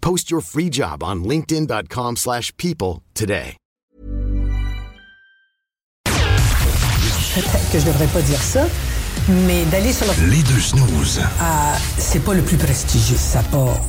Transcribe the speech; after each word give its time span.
Post 0.00 0.30
your 0.30 0.40
free 0.40 0.68
job 0.70 1.02
on 1.02 1.22
linkedin.com/people 1.24 2.16
slash 2.16 2.52
people 2.56 3.02
today. 3.14 3.56
Peut-être 7.34 7.70
que 7.70 7.78
je 7.78 7.84
devrais 7.84 8.06
pas 8.08 8.22
dire 8.22 8.42
ça, 8.42 8.66
mais 9.28 9.64
d'aller 9.66 9.92
sur 9.92 10.06
le... 10.06 10.12
Les 10.30 10.42
deux 10.42 10.60
snooze. 10.60 11.20
Ah, 11.40 11.76
c'est 11.96 12.18
pas 12.24 12.34
le 12.34 12.42
plus 12.42 12.56
prestigieux. 12.56 13.16
Ça 13.16 13.42
n'a 13.42 13.48
pas... 13.48 13.80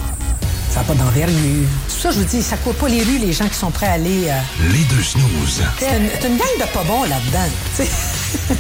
Ça 0.71 0.81
a 0.81 0.83
pas 0.83 0.93
d'envergure. 0.93 1.67
C'est 1.87 1.93
pour 1.95 2.01
ça 2.03 2.11
je 2.11 2.19
vous 2.19 2.25
dis, 2.25 2.43
ça 2.43 2.57
court 2.57 2.75
pas 2.75 2.87
les 2.89 3.01
rues, 3.01 3.17
les 3.17 3.33
gens 3.33 3.47
qui 3.47 3.55
sont 3.55 3.71
prêts 3.71 3.87
à 3.87 3.93
aller... 3.93 4.27
euh, 4.29 4.39
Les 4.71 4.83
deux 4.95 5.01
snooze. 5.01 5.63
C'est 5.79 5.97
une, 6.27 6.37
gang 6.37 6.47
de 6.59 6.71
pas 6.71 6.83
bons 6.83 7.03
là-dedans. 7.05 7.49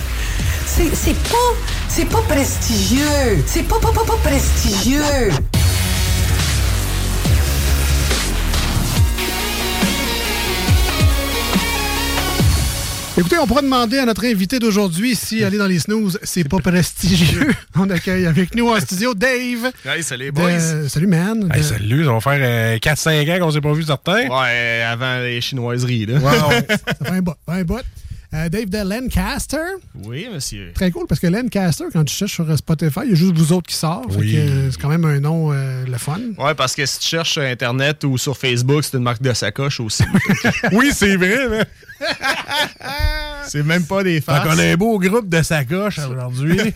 c'est 0.65 1.13
pas... 1.29 1.37
C'est 1.87 2.05
pas 2.05 2.21
prestigieux. 2.21 3.43
C'est 3.45 3.63
pas, 3.63 3.79
pas, 3.79 3.91
pas, 3.91 4.05
pas 4.05 4.17
prestigieux. 4.23 5.01
Écoutez, 13.19 13.37
on 13.37 13.45
pourrait 13.47 13.63
demander 13.63 13.97
à 13.97 14.05
notre 14.05 14.23
invité 14.25 14.59
d'aujourd'hui 14.59 15.13
si 15.13 15.43
aller 15.43 15.57
dans 15.57 15.67
les 15.67 15.79
snooze, 15.79 16.17
c'est 16.23 16.47
pas 16.47 16.59
prestigieux. 16.59 17.51
On 17.75 17.89
accueille 17.89 18.25
avec 18.25 18.55
nous 18.55 18.69
en 18.69 18.79
studio 18.79 19.13
Dave. 19.13 19.73
Hey, 19.85 20.03
salut, 20.03 20.27
de- 20.27 20.31
boys. 20.31 20.87
Salut, 20.87 21.07
man. 21.07 21.49
Hey, 21.53 21.59
De- 21.59 21.65
salut, 21.65 22.05
ça 22.05 22.13
va 22.13 22.19
faire 22.21 22.39
euh, 22.41 22.77
4-5 22.77 23.35
ans 23.35 23.39
qu'on 23.45 23.51
s'est 23.51 23.59
pas 23.59 23.73
vu 23.73 23.83
certains. 23.83 24.25
Ouais, 24.29 24.83
avant 24.89 25.19
les 25.19 25.41
chinoiseries, 25.41 26.05
là. 26.05 26.17
Ouais, 26.19 26.65
Ça 26.69 27.05
fait 27.05 27.11
un 27.11 27.21
bout. 27.21 27.33
Un 27.49 27.63
bout. 27.63 27.81
Euh, 28.31 28.47
Dave 28.47 28.69
de 28.69 28.77
Lancaster. 28.87 29.57
Oui, 30.05 30.27
monsieur. 30.31 30.71
Très 30.75 30.91
cool 30.91 31.07
parce 31.07 31.19
que 31.19 31.25
Lancaster, 31.25 31.85
quand 31.91 32.03
tu 32.03 32.13
cherches 32.13 32.33
sur 32.35 32.57
Spotify, 32.57 32.99
il 33.05 33.09
y 33.09 33.13
a 33.13 33.15
juste 33.15 33.35
vous 33.35 33.53
autres 33.53 33.67
qui 33.67 33.75
sort. 33.75 34.05
Fait 34.11 34.17
Oui. 34.19 34.33
que, 34.33 34.37
euh, 34.37 34.71
c'est 34.71 34.79
quand 34.79 34.89
même 34.89 35.03
un 35.05 35.19
nom 35.19 35.51
euh, 35.51 35.83
le 35.85 35.97
fun. 35.97 36.19
Ouais, 36.37 36.53
parce 36.53 36.75
que 36.75 36.85
si 36.85 36.99
tu 36.99 37.07
cherches 37.07 37.31
sur 37.33 37.41
Internet 37.41 38.03
ou 38.03 38.19
sur 38.19 38.37
Facebook, 38.37 38.83
c'est 38.83 38.97
une 38.97 39.03
marque 39.03 39.23
de 39.23 39.33
sacoche 39.33 39.79
aussi. 39.79 40.03
oui, 40.73 40.91
c'est 40.93 41.15
vrai, 41.15 41.47
mais. 41.49 41.65
c'est 43.47 43.63
même 43.63 43.85
pas 43.85 44.03
des 44.03 44.21
farces. 44.21 44.47
qu'on 44.47 44.59
a 44.59 44.63
un 44.63 44.75
beau 44.75 44.99
groupe 44.99 45.27
de 45.27 45.41
sacoches 45.41 45.97
aujourd'hui. 45.97 46.71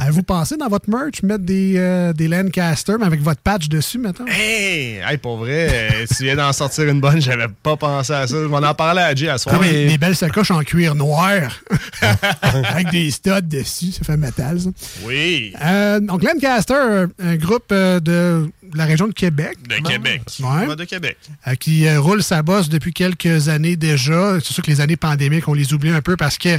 Avez-vous 0.00 0.22
pensé 0.22 0.56
dans 0.56 0.68
votre 0.68 0.88
merch 0.88 1.22
mettre 1.22 1.44
des, 1.44 1.74
euh, 1.76 2.14
des 2.14 2.26
Lancaster, 2.26 2.94
mais 2.98 3.04
avec 3.04 3.20
votre 3.20 3.40
patch 3.42 3.68
dessus, 3.68 3.98
maintenant? 3.98 4.24
Hey, 4.28 4.98
hey, 5.06 5.18
pour 5.18 5.36
vrai, 5.36 5.68
euh, 5.92 6.06
tu 6.16 6.24
viens 6.24 6.36
d'en 6.36 6.52
sortir 6.54 6.88
une 6.88 7.00
bonne, 7.00 7.20
j'avais 7.20 7.48
pas 7.62 7.76
pensé 7.76 8.12
à 8.14 8.26
ça. 8.26 8.34
M'en 8.36 8.58
en 8.58 8.74
parlais 8.74 9.02
à 9.02 9.14
Jay 9.14 9.28
à 9.28 9.36
soir. 9.36 9.60
Des, 9.60 9.88
des 9.88 9.98
belles 9.98 10.16
sacoches 10.16 10.50
en 10.52 10.60
cuir 10.62 10.94
noir. 10.94 11.60
avec 12.40 12.90
des 12.90 13.10
studs 13.10 13.42
dessus. 13.42 13.92
Ça 13.92 14.04
fait 14.04 14.16
métal, 14.16 14.58
ça. 14.60 14.70
Oui, 15.04 15.52
Euh, 15.62 16.00
donc, 16.00 16.22
Lancaster, 16.22 17.04
un 17.22 17.36
groupe 17.36 17.70
euh, 17.72 18.00
de 18.00 18.50
la 18.74 18.86
région 18.86 19.06
de 19.06 19.12
Québec. 19.12 19.58
de 19.68 19.86
Québec. 19.86 20.22
Ouais. 20.40 20.74
De 20.76 20.84
Québec. 20.84 21.18
euh, 21.46 21.54
qui 21.56 21.94
roule 21.98 22.22
sa 22.22 22.42
bosse 22.42 22.68
depuis 22.70 22.92
quelques 22.94 23.48
années 23.48 23.76
déjà. 23.76 24.38
C'est 24.42 24.54
sûr 24.54 24.62
que 24.62 24.70
les 24.70 24.80
années 24.80 24.96
pandémiques, 24.96 25.46
on 25.48 25.54
les 25.54 25.74
oublie 25.74 25.90
un 25.90 26.00
peu 26.00 26.16
parce 26.16 26.38
que, 26.38 26.58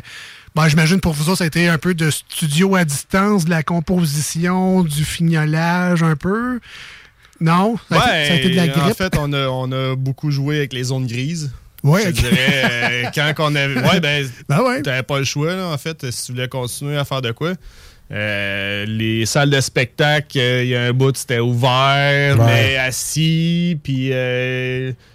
bon, 0.55 0.67
j'imagine 0.67 0.99
pour 0.99 1.13
vous 1.13 1.29
autres, 1.29 1.39
ça 1.39 1.43
a 1.43 1.47
été 1.47 1.67
un 1.67 1.77
peu 1.77 1.93
de 1.93 2.09
studio 2.09 2.75
à 2.75 2.85
distance, 2.85 3.45
de 3.45 3.49
la 3.49 3.63
composition, 3.63 4.83
du 4.83 5.03
fignolage 5.05 6.03
un 6.03 6.15
peu. 6.15 6.59
Non? 7.39 7.77
Ça 7.89 7.99
a, 8.01 8.19
été, 8.19 8.27
ça 8.27 8.33
a 8.33 8.35
été 8.37 8.49
de 8.49 8.55
la 8.55 8.63
en 8.63 8.83
grippe? 8.85 8.97
fait, 8.97 9.15
on 9.17 9.33
a, 9.33 9.47
on 9.47 9.71
a 9.71 9.95
beaucoup 9.95 10.29
joué 10.31 10.57
avec 10.57 10.73
les 10.73 10.83
zones 10.85 11.07
grises. 11.07 11.51
Ouais, 11.83 12.03
Je 12.05 12.11
dirais, 12.11 12.61
euh, 13.05 13.09
quand 13.15 13.33
on 13.39 13.55
avait. 13.55 13.81
Ouais, 13.81 13.99
ben, 13.99 14.29
Ben 14.47 14.61
ouais. 14.61 14.81
t'avais 14.83 15.01
pas 15.01 15.17
le 15.17 15.25
choix, 15.25 15.55
là, 15.55 15.67
en 15.69 15.77
fait, 15.79 16.11
si 16.11 16.25
tu 16.27 16.31
voulais 16.33 16.47
continuer 16.47 16.97
à 16.97 17.05
faire 17.05 17.23
de 17.23 17.31
quoi. 17.31 17.53
Euh, 18.11 18.85
les 18.87 19.25
salles 19.25 19.49
de 19.49 19.59
spectacle, 19.61 20.37
euh, 20.37 20.63
il 20.63 20.69
y 20.69 20.75
a 20.75 20.83
un 20.83 20.91
bout, 20.93 21.15
c'était 21.15 21.39
ouvert, 21.39 22.37
Ouais. 22.39 22.45
mais 22.45 22.75
assis, 22.77 23.79
puis 23.83 24.11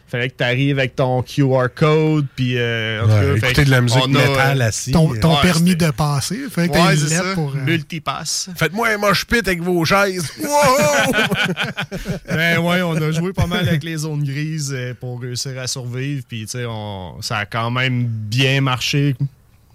fallait 0.08 0.30
que 0.30 0.36
tu 0.38 0.44
arrives 0.44 0.78
avec 0.78 0.94
ton 0.96 1.22
QR 1.22 1.66
code, 1.74 2.26
puis 2.36 2.56
euh, 2.58 3.02
en 3.02 3.06
tout 3.06 3.40
cas, 3.54 3.64
de 3.64 3.70
la 3.70 3.80
musique 3.80 3.98
a, 3.98 4.04
euh, 4.04 4.08
métal 4.08 4.62
assis. 4.62 4.92
Ton, 4.92 5.14
ton 5.14 5.34
Ouais, 5.34 5.42
permis 5.42 5.76
de 5.76 5.90
passer. 5.90 6.38
Fait 6.50 6.68
que 6.68 6.72
t'aies 6.74 6.80
Ouais, 6.80 6.94
une 6.96 7.34
pour. 7.34 7.50
euh, 7.54 7.58
Multipass. 7.64 8.50
Faites-moi 8.56 8.88
un 8.88 8.98
moche 8.98 9.24
pit 9.26 9.46
avec 9.46 9.60
vos 9.62 9.84
chaises. 9.84 10.30
Wow! 10.42 11.12
ben 12.28 12.58
ouais, 12.58 12.82
on 12.82 12.94
a 12.96 13.10
joué 13.10 13.32
pas 13.32 13.46
mal 13.46 13.68
avec 13.68 13.82
les 13.84 13.96
zones 13.98 14.24
grises 14.24 14.72
euh, 14.76 14.94
pour 14.98 15.20
réussir 15.20 15.58
à 15.58 15.66
survivre. 15.66 16.22
Puis, 16.28 16.42
tu 16.42 16.52
sais, 16.52 16.64
on- 16.66 17.20
ça 17.22 17.38
a 17.38 17.46
quand 17.46 17.70
même 17.70 18.04
bien 18.04 18.60
marché 18.60 19.14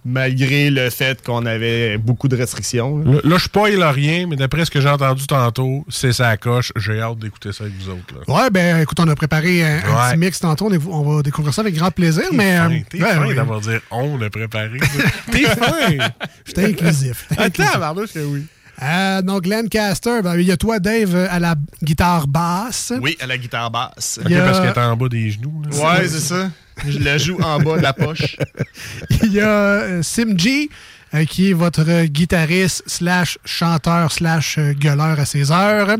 malgré 0.03 0.69
le 0.69 0.89
fait 0.89 1.21
qu'on 1.23 1.45
avait 1.45 1.97
beaucoup 1.97 2.27
de 2.27 2.35
restrictions. 2.35 2.99
là. 2.99 3.11
là, 3.11 3.19
là, 3.23 3.37
je 3.37 3.43
spoil 3.43 3.83
rien, 3.83 4.27
mais 4.27 4.35
d'après 4.35 4.65
ce 4.65 4.71
que 4.71 4.81
j'ai 4.81 4.89
entendu 4.89 5.27
tantôt, 5.27 5.85
c'est 5.89 6.11
sa 6.11 6.37
coche. 6.37 6.71
J'ai 6.75 6.99
hâte 7.01 7.19
d'écouter 7.19 7.51
ça 7.53 7.65
avec 7.65 7.75
vous 7.77 7.89
autres. 7.89 8.15
Là. 8.15 8.33
Ouais, 8.35 8.49
ben 8.49 8.81
écoute, 8.81 8.99
on 8.99 9.07
a 9.07 9.15
préparé 9.15 9.63
un, 9.63 9.79
petit 9.79 10.17
mix 10.17 10.39
tantôt. 10.39 10.67
On, 10.67 10.73
est- 10.73 10.87
on 10.87 11.15
va 11.15 11.21
découvrir 11.21 11.53
ça 11.53 11.61
avec 11.61 11.75
grand 11.75 11.91
plaisir. 11.91 12.23
T'es 12.29 12.35
mais 12.35 12.57
fin, 12.57 12.71
euh, 12.71 12.79
t'es 12.89 12.99
fin 12.99 13.33
d'avoir 13.33 13.61
dit 13.61 13.69
on 13.91 14.17
l'a 14.17 14.29
préparé. 14.29 14.79
T'es 15.31 15.43
fin! 15.43 16.09
J'étais 16.45 16.65
inclusif. 16.65 17.27
J'étais. 17.29 17.63
Attends, 17.63 17.95
que 18.05 18.19
oui. 18.19 18.45
Euh, 18.83 19.21
donc, 19.21 19.45
Lancaster, 19.45 20.21
ben, 20.23 20.35
il 20.39 20.45
y 20.47 20.51
a 20.51 20.57
toi, 20.57 20.79
Dave, 20.79 21.15
à 21.29 21.39
la 21.39 21.55
guitare 21.83 22.27
basse. 22.27 22.91
Oui, 23.01 23.15
à 23.19 23.27
la 23.27 23.37
guitare 23.37 23.69
basse. 23.69 24.19
Ok, 24.21 24.27
Il 24.29 24.35
y 24.35 24.39
a- 24.39 24.43
parce 24.45 24.59
qu'elle 24.59 24.69
est 24.69 24.77
en 24.87 24.97
bas 24.97 25.07
des 25.09 25.29
genoux. 25.31 25.61
là. 25.69 25.77
Ouais, 25.99 26.07
c'est 26.07 26.19
ça. 26.19 26.49
Je 26.87 26.97
la 26.99 27.17
joue 27.19 27.37
en 27.41 27.59
bas 27.59 27.77
de 27.77 27.83
la 27.83 27.93
poche. 27.93 28.37
Il 29.23 29.33
y 29.33 29.39
a 29.39 29.47
euh, 29.49 30.01
Sim 30.01 30.35
G, 30.35 30.69
euh, 31.13 31.25
qui 31.25 31.51
est 31.51 31.53
votre 31.53 32.05
guitariste 32.05 32.81
slash 32.87 33.37
chanteur 33.45 34.11
slash 34.11 34.57
euh, 34.57 34.73
gueuleur 34.73 35.19
à 35.19 35.25
ses 35.25 35.51
heures. 35.51 35.95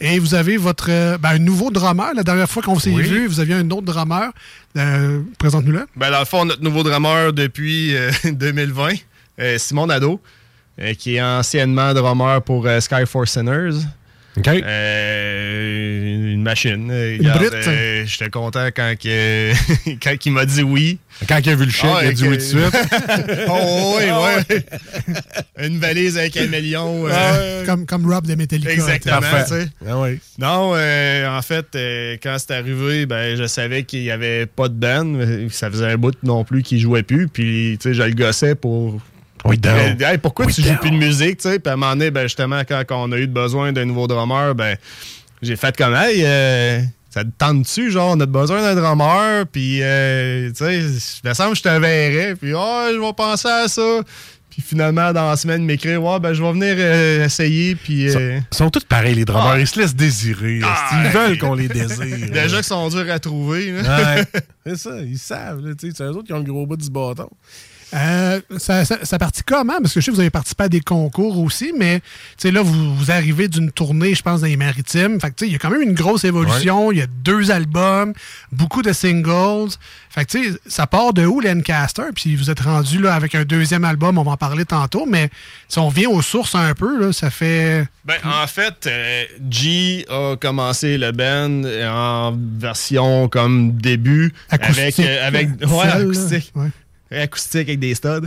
Et 0.00 0.18
vous 0.18 0.34
avez 0.34 0.58
votre 0.58 1.16
ben, 1.16 1.30
un 1.30 1.38
nouveau 1.38 1.70
drummer. 1.70 2.12
La 2.14 2.24
dernière 2.24 2.50
fois 2.50 2.62
qu'on 2.62 2.78
s'est 2.78 2.90
Oui. 2.90 3.04
vu, 3.04 3.26
vous 3.26 3.40
aviez 3.40 3.54
un 3.54 3.70
autre 3.70 3.82
drummer. 3.86 4.30
Euh, 4.76 5.22
Présente-nous-le. 5.38 5.86
Ben, 5.96 6.10
dans 6.10 6.18
le 6.18 6.24
fond, 6.26 6.44
notre 6.44 6.62
nouveau 6.62 6.82
drummer 6.82 7.32
depuis 7.32 7.96
euh, 7.96 8.10
2020, 8.30 8.90
euh, 9.40 9.56
Simon 9.56 9.86
Nadeau, 9.86 10.20
euh, 10.80 10.94
qui 10.94 11.16
est 11.16 11.22
anciennement 11.22 11.92
drummer 11.94 12.42
pour 12.42 12.66
euh, 12.66 12.80
Sky 12.80 13.06
for 13.06 13.26
Sinners. 13.26 13.78
OK. 14.36 14.46
Euh, 14.48 16.32
une 16.34 16.42
machine. 16.42 16.88
Euh, 16.92 17.18
euh, 17.24 18.04
J'étais 18.06 18.30
content 18.30 18.68
quand, 18.74 18.94
il 19.04 20.32
m'a 20.32 20.44
dit 20.46 20.62
oui. 20.62 20.98
Quand 21.28 21.38
il 21.44 21.50
a 21.50 21.54
vu 21.56 21.64
le 21.64 21.70
chèque, 21.72 21.90
Ah, 21.92 22.00
il 22.04 22.08
a 22.08 22.12
dit 22.12 22.22
que- 22.22 22.28
oui 22.28 22.38
tout 22.38 22.44
de 22.44 22.48
suite. 22.48 22.76
oh 23.48 23.96
oui, 23.98 24.04
Ah 24.08 24.20
ouais. 24.22 24.64
Une 25.66 25.80
valise 25.80 26.16
avec 26.16 26.36
un 26.36 26.46
million. 26.46 27.08
euh, 27.08 27.66
Comme, 27.66 27.84
comme 27.86 28.06
Rob 28.12 28.26
de 28.28 28.36
Metallica. 28.36 28.70
Exactement. 28.70 29.18
Ah. 29.22 30.06
Non, 30.38 30.74
en 30.76 31.42
fait, 31.42 31.66
quand 32.22 32.36
c'est 32.38 32.52
arrivé, 32.54 33.06
ben, 33.06 33.36
je 33.36 33.46
savais 33.48 33.82
qu'il 33.82 34.02
n'y 34.02 34.10
avait 34.12 34.46
pas 34.46 34.68
de 34.68 34.74
band. 34.74 35.18
Ça 35.50 35.68
faisait 35.68 35.86
un 35.86 35.96
bout 35.96 36.14
non 36.22 36.44
plus 36.44 36.62
qu'il 36.62 36.78
jouait 36.78 37.02
plus. 37.02 37.26
Puis, 37.26 37.76
tu 37.80 37.88
sais, 37.88 37.94
je 37.94 38.02
le 38.04 38.14
gossais 38.14 38.54
pour. 38.54 39.00
Down. 39.56 39.96
Hey, 40.00 40.18
pourquoi 40.18 40.46
tu 40.46 40.60
joues 40.62 40.68
down. 40.68 40.78
plus 40.78 40.90
de 40.90 40.96
musique, 40.96 41.38
tu 41.38 41.48
sais? 41.48 41.58
Puis 41.58 41.70
à 41.70 41.74
un 41.74 41.76
moment 41.76 41.92
donné, 41.92 42.10
ben, 42.10 42.22
justement, 42.22 42.60
quand 42.68 42.82
on 42.90 43.12
a 43.12 43.16
eu 43.16 43.26
besoin 43.26 43.72
d'un 43.72 43.84
nouveau 43.84 44.06
drummer, 44.06 44.54
ben, 44.54 44.76
j'ai 45.42 45.56
fait 45.56 45.76
comme, 45.76 45.94
hey, 45.94 46.22
euh, 46.24 46.80
ça 47.10 47.24
te 47.24 47.30
tente-tu, 47.38 47.90
genre, 47.90 48.14
on 48.16 48.20
a 48.20 48.26
besoin 48.26 48.60
d'un 48.62 48.74
drummer, 48.80 49.46
puis, 49.50 49.80
euh, 49.82 50.48
tu 50.50 50.56
sais, 50.56 50.78
il 50.78 51.28
me 51.28 51.34
semble 51.34 51.52
que 51.52 51.58
je 51.58 51.62
te 51.62 51.68
verrais, 51.80 52.34
puis, 52.36 52.52
oh, 52.54 52.86
je 52.92 52.98
vais 53.00 53.12
penser 53.14 53.48
à 53.48 53.66
ça. 53.68 54.00
Puis 54.50 54.66
finalement, 54.66 55.12
dans 55.12 55.30
la 55.30 55.36
semaine, 55.36 55.64
m'écrire, 55.64 56.02
ouais, 56.02 56.18
ben, 56.18 56.32
je 56.32 56.42
vais 56.42 56.50
venir 56.52 56.74
euh, 56.76 57.24
essayer, 57.26 57.76
puis. 57.76 58.08
euh, 58.10 58.40
Ils 58.50 58.56
sont 58.56 58.70
tous 58.70 58.84
pareils, 58.84 59.14
les 59.14 59.24
drummers. 59.24 59.52
Ah. 59.54 59.60
Ils 59.60 59.68
se 59.68 59.78
laissent 59.78 59.94
désirer. 59.94 60.58
là. 60.58 60.66
Ah. 60.68 61.02
Ils 61.04 61.10
veulent 61.12 61.38
qu'on 61.38 61.54
les 61.54 61.68
désire. 61.68 62.28
Déjà 62.32 62.56
qu'ils 62.56 62.64
sont 62.64 62.88
durs 62.88 63.06
à 63.08 63.20
trouver. 63.20 63.72
Ouais. 63.80 64.24
C'est 64.66 64.76
ça, 64.76 64.90
ils 65.00 65.16
savent. 65.18 65.64
là, 65.64 65.74
tu 65.78 65.86
sais, 65.88 65.94
C'est 65.96 66.02
eux 66.04 66.08
autres 66.10 66.24
qui 66.26 66.32
ont 66.32 66.38
le 66.38 66.44
gros 66.44 66.66
bout 66.66 66.76
du 66.76 66.90
bâton. 66.90 67.28
Euh, 67.94 68.40
ça, 68.58 68.84
ça, 68.84 68.98
ça 69.02 69.18
partit 69.18 69.42
comment? 69.42 69.80
Parce 69.80 69.94
que 69.94 70.00
je 70.00 70.04
sais 70.04 70.10
que 70.10 70.16
vous 70.16 70.20
avez 70.20 70.30
participé 70.30 70.64
à 70.64 70.68
des 70.68 70.80
concours 70.80 71.38
aussi, 71.38 71.72
mais 71.76 72.00
tu 72.00 72.06
sais, 72.38 72.50
là, 72.50 72.62
vous, 72.62 72.94
vous 72.94 73.10
arrivez 73.10 73.48
d'une 73.48 73.70
tournée, 73.70 74.14
je 74.14 74.22
pense, 74.22 74.40
dans 74.40 74.46
les 74.46 74.56
maritimes. 74.56 75.20
Fait 75.20 75.30
que 75.30 75.36
tu 75.36 75.44
sais, 75.44 75.50
il 75.50 75.52
y 75.52 75.56
a 75.56 75.58
quand 75.58 75.70
même 75.70 75.82
une 75.82 75.94
grosse 75.94 76.24
évolution. 76.24 76.92
Il 76.92 76.98
y 76.98 77.02
a 77.02 77.06
deux 77.06 77.50
albums, 77.50 78.12
beaucoup 78.52 78.82
de 78.82 78.92
singles. 78.92 79.70
Fait 80.10 80.24
que 80.24 80.30
tu 80.30 80.52
sais, 80.52 80.58
ça 80.66 80.86
part 80.86 81.12
de 81.12 81.24
où, 81.24 81.40
Lancaster? 81.40 82.04
Puis 82.14 82.36
vous 82.36 82.50
êtes 82.50 82.60
rendu 82.60 82.98
là 82.98 83.14
avec 83.14 83.34
un 83.34 83.44
deuxième 83.44 83.84
album, 83.84 84.18
on 84.18 84.22
va 84.22 84.32
en 84.32 84.36
parler 84.36 84.64
tantôt, 84.64 85.06
mais 85.06 85.30
si 85.68 85.78
on 85.78 85.88
revient 85.88 86.06
aux 86.06 86.22
sources 86.22 86.54
un 86.54 86.74
peu, 86.74 87.00
là, 87.00 87.12
ça 87.12 87.30
fait. 87.30 87.86
Ben, 88.04 88.16
en 88.24 88.46
fait, 88.46 88.86
euh, 88.86 89.24
G 89.50 90.06
a 90.10 90.36
commencé 90.36 90.98
le 90.98 91.12
band 91.12 91.62
en 91.88 92.36
version 92.58 93.28
comme 93.28 93.72
début. 93.72 94.32
Acoustique, 94.50 94.98
Avec, 95.00 95.00
euh, 95.00 95.26
avec, 95.26 95.48
acoustique. 95.62 96.52
Ouais. 96.54 96.68
Acoustique 97.10 97.68
avec 97.68 97.78
des 97.80 97.94
studs. 97.94 98.08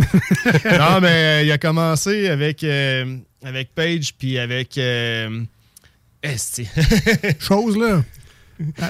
non, 0.66 1.00
mais 1.01 1.07
euh, 1.07 1.44
il 1.44 1.51
a 1.51 1.57
commencé 1.57 2.28
avec, 2.30 2.63
euh, 2.63 3.18
avec 3.44 3.74
Page, 3.75 4.13
puis 4.18 4.39
avec. 4.39 4.78
Euh, 4.78 5.42
esti. 6.24 6.68
Chose, 7.39 7.78
là. 7.78 8.04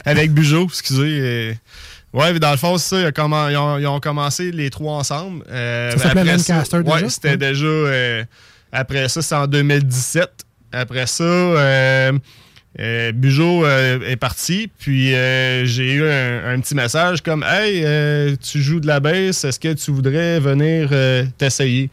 avec 0.06 0.32
Bugeaud, 0.34 0.66
excusez. 0.66 1.20
euh. 1.20 1.54
Ouais, 2.14 2.34
mais 2.34 2.40
dans 2.40 2.52
le 2.52 2.58
fond, 2.58 2.78
c'est 2.78 2.90
ça. 2.90 3.02
ils 3.02 3.22
ont 3.22 3.50
Ils 3.50 3.58
ont, 3.58 3.78
ils 3.78 3.88
ont 3.88 4.00
commencé 4.02 4.52
les 4.52 4.70
trois 4.70 4.96
ensemble. 4.98 5.44
Euh, 5.50 5.92
Ça 5.92 5.98
s'appelait 6.10 6.26
Lancaster 6.26 6.84
déjà? 6.84 6.96
Ouais, 6.96 7.10
c'était 7.10 7.30
Ouais. 7.32 7.38
déjà. 7.38 7.66
euh, 7.66 8.24
après 8.74 9.08
ça, 9.10 9.22
c'est 9.22 9.36
en 9.36 9.48
2017. 9.48 10.30
Après 10.74 11.06
ça, 11.08 11.24
euh, 11.24 12.12
euh, 12.80 13.12
euh, 13.14 14.00
est 14.08 14.16
parti. 14.16 14.70
Puis 14.80 15.14
euh, 15.14 15.66
j'ai 15.66 15.94
eu 15.94 16.04
un, 16.04 16.60
petit 16.60 16.76
message 16.76 17.22
comme 17.22 17.44
Hey, 17.44 17.84
euh, 17.84 18.36
tu 18.42 18.62
joues 18.62 18.80
de 18.80 18.88
la 18.88 19.00
basse, 19.00 19.44
est-ce 19.44 19.60
que 19.60 19.74
tu 19.74 19.92
voudrais 19.92 20.40
venir 20.40 20.90
t'essayer? 21.38 21.90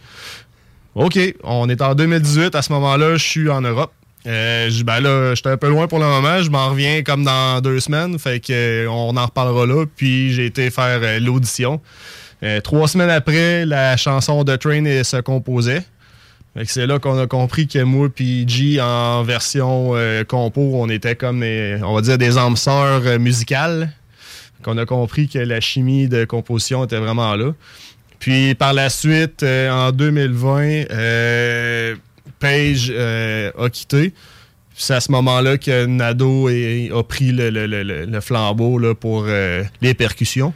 OK, 0.95 1.19
on 1.45 1.69
est 1.69 1.81
en 1.81 1.95
2018. 1.95 2.55
À 2.55 2.63
ce 2.63 2.73
moment-là, 2.73 3.17
je 3.17 3.25
suis 3.25 3.51
en 3.51 3.61
Europe. 3.61 3.93
Ben 4.25 5.01
là, 5.01 5.35
j'étais 5.35 5.49
un 5.49 5.57
peu 5.57 5.69
loin 5.69 5.87
pour 5.87 6.01
le 6.01 6.07
moment. 6.07 6.43
Je 6.43 6.51
m'en 6.51 6.71
reviens 6.71 7.03
comme 7.03 7.25
dans 7.25 7.61
deux 7.61 7.81
semaines. 7.81 8.19
Fait 8.19 8.41
que 8.41 8.87
on 8.89 9.17
en 9.17 9.27
reparlera 9.27 9.65
là. 9.65 9.85
Puis 9.97 10.33
j'ai 10.33 10.47
été 10.47 10.71
faire 10.71 11.21
l'audition. 11.21 11.81
Trois 12.65 12.89
semaines 12.89 13.11
après, 13.11 13.65
la 13.65 13.97
chanson 13.97 14.45
de 14.45 14.57
Train 14.57 15.03
se 15.05 15.21
composait. 15.21 15.83
C'est 16.65 16.87
là 16.87 16.99
qu'on 16.99 17.19
a 17.19 17.27
compris 17.27 17.69
que 17.69 17.83
moi 17.83 18.09
puis 18.09 18.49
G 18.49 18.81
en 18.81 19.23
version 19.23 19.93
euh, 19.95 20.25
compo, 20.25 20.73
on 20.75 20.89
était 20.89 21.15
comme 21.15 21.43
euh, 21.43 21.79
on 21.83 22.01
va 22.01 22.17
des 22.17 22.39
âmes 22.39 22.57
sœurs 22.57 23.03
euh, 23.07 23.19
musicales. 23.19 23.93
Qu'on 24.63 24.77
a 24.77 24.87
compris 24.87 25.29
que 25.29 25.39
la 25.39 25.61
chimie 25.61 26.09
de 26.09 26.25
composition 26.25 26.85
était 26.85 26.99
vraiment 26.99 27.37
là. 27.37 27.53
Puis 28.19 28.57
par 28.57 28.73
la 28.73 28.91
suite, 28.91 29.45
euh, 29.45 29.71
en 29.71 29.93
2020, 29.93 30.91
euh, 30.91 31.95
Page 32.41 32.91
a 32.91 33.71
quitté. 33.71 34.13
C'est 34.75 34.95
à 34.95 35.01
ce 35.01 35.13
moment-là 35.13 35.59
que 35.59 35.87
Nado 35.87 36.49
a 36.49 37.03
pris 37.05 37.33
le, 37.33 38.21
flambeau 38.21 38.95
pour 38.95 39.27
les 39.27 39.95
percussions. 39.95 40.55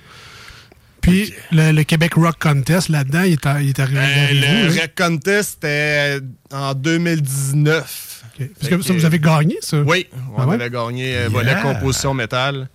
Puis 1.03 1.35
le, 1.51 1.73
le 1.73 1.83
Québec 1.85 2.15
Rock 2.15 2.37
Contest, 2.41 2.89
là-dedans, 2.89 3.23
il 3.23 3.33
est, 3.35 3.47
il 3.61 3.69
est 3.69 3.79
arrivé 3.81 3.99
Euh, 4.01 4.27
vous, 4.29 4.35
le 4.35 4.75
là. 4.77 4.83
Rec 4.83 4.95
Contest, 4.97 5.59
c'était 5.61 6.21
en 6.53 6.73
2019. 6.75 8.23
OK. 8.41 8.49
Parce 8.59 8.71
que 8.71 8.83
ça, 8.83 8.93
vous 8.95 9.05
avez 9.05 9.19
gagné, 9.19 9.57
ça? 9.61 9.79
Oui, 9.83 10.07
on 10.37 10.41
Ah 10.41 10.47
ouais? 10.47 10.55
avait 10.55 10.71
gagné 10.71 11.17
euh, 11.17 11.29
volet 11.29 11.53
Yeah. 11.53 11.63
composition 11.63 12.15
métal 12.15 12.69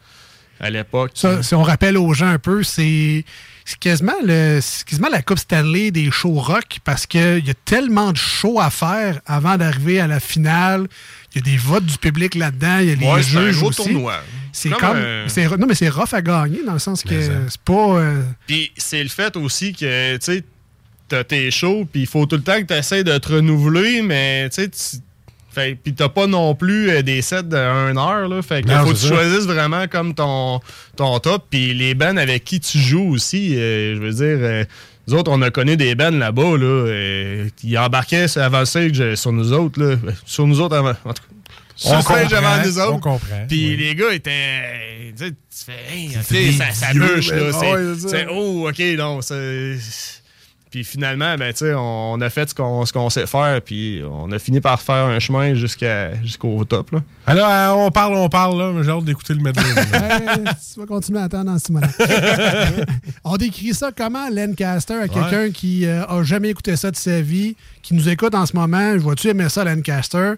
à 0.60 0.70
l'époque. 0.70 1.12
Ça, 1.16 1.42
si 1.44 1.56
on 1.56 1.64
rappelle 1.64 1.98
aux 1.98 2.14
gens 2.14 2.28
un 2.28 2.40
peu, 2.40 2.64
c'est 2.64 3.24
quasiment, 3.80 4.14
le- 4.24 4.60
quasiment 4.86 5.10
la 5.10 5.22
Coupe 5.22 5.40
Stanley 5.40 5.92
des 5.92 6.10
shows 6.12 6.40
rock 6.40 6.80
parce 6.84 7.06
qu'il 7.06 7.46
y 7.46 7.50
a 7.50 7.54
tellement 7.66 8.12
de 8.12 8.18
shows 8.18 8.60
à 8.60 8.70
faire 8.70 9.20
avant 9.26 9.58
d'arriver 9.58 10.00
à 10.00 10.08
la 10.08 10.20
finale. 10.20 10.88
Il 11.36 11.40
y 11.46 11.50
a 11.50 11.52
des 11.52 11.58
votes 11.58 11.86
du 11.86 11.98
public 11.98 12.34
là-dedans, 12.36 12.80
il 12.80 12.88
y 12.88 12.92
a 12.92 12.96
les 12.96 13.06
Ouais, 13.08 13.24
c'est 13.24 13.38
un 13.38 13.46
juges 13.48 13.58
gros 13.60 13.70
aussi. 13.70 13.84
tournoi. 13.84 14.20
C'est 14.60 14.70
Comme 14.70 14.98
c'est- 15.28 15.58
Non, 15.58 15.68
mais 15.68 15.76
c'est 15.76 15.90
rough 15.90 16.14
à 16.14 16.22
gagner 16.22 16.64
dans 16.66 16.74
le 16.74 16.80
sens 16.80 17.04
que 17.04 17.10
c'est 17.50 17.62
pas. 17.62 17.74
euh, 18.00 18.22
Puis 18.48 18.72
c'est 18.76 19.04
le 19.04 19.10
fait 19.10 19.36
aussi 19.36 19.72
que, 19.74 20.16
tu 20.18 20.20
sais, 20.26 20.44
t'as 21.08 21.24
tes 21.24 21.52
shows, 21.52 21.88
puis 21.92 22.02
il 22.02 22.08
faut 22.08 22.26
tout 22.26 22.38
le 22.38 22.42
temps 22.42 22.60
que 22.60 22.66
tu 22.66 22.74
essaies 22.74 23.04
de 23.04 23.16
te 23.20 23.34
renouveler, 23.34 24.02
mais 24.02 24.50
tu 24.50 24.68
sais, 24.72 25.76
puis 25.84 25.94
t'as 25.94 26.10
pas 26.10 26.28
non 26.28 26.54
plus 26.56 26.90
euh, 26.90 27.02
des 27.04 27.22
sets 27.22 27.44
de 27.44 27.56
1 27.56 27.98
heure, 27.98 28.28
là. 28.28 28.42
Fait 28.42 28.62
que 28.64 28.68
Non, 28.68 28.86
faut 28.86 28.94
que 28.94 28.98
tu 29.00 29.08
choisisses 29.08 29.46
vraiment 29.48 29.88
comme 29.88 30.14
ton, 30.14 30.60
ton 30.96 31.20
top. 31.20 31.46
Puis 31.50 31.74
les 31.74 31.94
bands 31.96 32.18
avec 32.18 32.44
qui 32.44 32.60
tu 32.60 32.78
joues 32.80 33.10
aussi, 33.14 33.56
euh, 33.58 33.96
je 33.96 34.00
veux 34.02 34.12
dire, 34.12 34.38
euh, 34.42 34.66
nous 35.08 35.16
autres, 35.16 35.32
on 35.32 35.42
a 35.42 35.50
connu 35.50 35.76
des 35.78 35.96
bands 35.96 36.12
là-bas, 36.12 36.58
là, 36.58 36.66
euh, 36.66 37.48
qui 37.58 37.78
embarquaient 37.78 38.26
avant 38.38 38.60
le 38.60 38.66
stage 38.66 39.00
euh, 39.02 39.16
sur 39.16 39.32
nous 39.32 39.52
autres, 39.54 39.82
là. 39.82 39.96
Sur 40.26 40.46
nous 40.48 40.62
autres 40.62 40.76
avant. 40.76 40.94
En 41.06 41.14
tout 41.14 41.24
cas, 41.24 41.30
sur 41.78 41.92
On 41.94 42.02
stage 42.02 42.34
avant 42.34 42.64
nous 42.66 42.80
autres. 42.80 42.94
on 42.94 43.00
comprend, 43.00 43.46
Puis 43.48 43.68
oui. 43.70 43.78
les 43.78 43.96
gars 43.96 44.12
étaient. 44.14 45.14
Tu 45.18 45.34
fais, 45.66 45.94
hey, 45.96 46.10
ok, 46.18 46.30
des 46.32 46.52
ça, 46.54 46.72
ça 46.72 46.94
bûche, 46.94 47.32
là. 47.32 47.52
c'est- 47.54 47.72
ouais, 47.74 47.94
c'est- 48.10 48.28
oh, 48.30 48.68
ok, 48.70 48.80
non, 48.98 49.22
c'est. 49.22 49.78
Puis 50.78 50.84
finalement, 50.84 51.36
ben, 51.38 51.52
tu 51.54 51.66
sais, 51.66 51.74
on 51.76 52.22
a 52.22 52.30
fait 52.30 52.50
ce 52.52 52.54
qu'on 52.54 53.10
sait 53.10 53.26
faire, 53.26 53.60
puis 53.64 54.04
on 54.08 54.32
a 54.32 54.38
fini 54.38 54.62
par 54.62 54.80
faire 54.80 55.06
un 55.06 55.18
chemin 55.18 55.56
jusqu'au 55.56 56.64
top, 56.66 56.92
là. 56.92 57.00
Alors, 57.26 57.50
euh, 57.50 57.70
on 57.88 57.90
parle, 57.90 58.14
on 58.14 58.30
parle, 58.30 58.60
là, 58.60 58.72
mais 58.76 58.84
j'ai 58.84 58.92
hâte 58.92 59.04
d'écouter 59.06 59.34
le 59.34 59.40
medley. 59.42 59.64
là. 59.74 60.20
Ouais, 60.28 60.44
tu 60.74 60.80
vas 60.80 60.86
continuer 60.86 61.20
à 61.20 61.24
attendre 61.24 61.46
dans 61.46 61.58
ce 61.58 61.72
moment 61.72 61.88
On 63.24 63.38
décrit 63.38 63.74
ça 63.74 63.90
comment, 63.92 64.30
Lancaster, 64.30 64.94
à 65.02 65.08
quelqu'un 65.08 65.50
qui 65.50 65.88
euh, 65.88 66.06
a 66.06 66.22
jamais 66.22 66.50
écouté 66.50 66.76
ça 66.76 66.92
de 66.92 66.96
sa 66.96 67.22
vie, 67.22 67.56
qui 67.82 67.96
nous 67.96 68.08
écoute 68.08 68.36
en 68.36 68.46
ce 68.46 68.56
moment. 68.56 68.96
Vois-tu 68.98 69.30
aimer 69.30 69.50
ça, 69.50 69.64
Lancaster? 69.64 70.34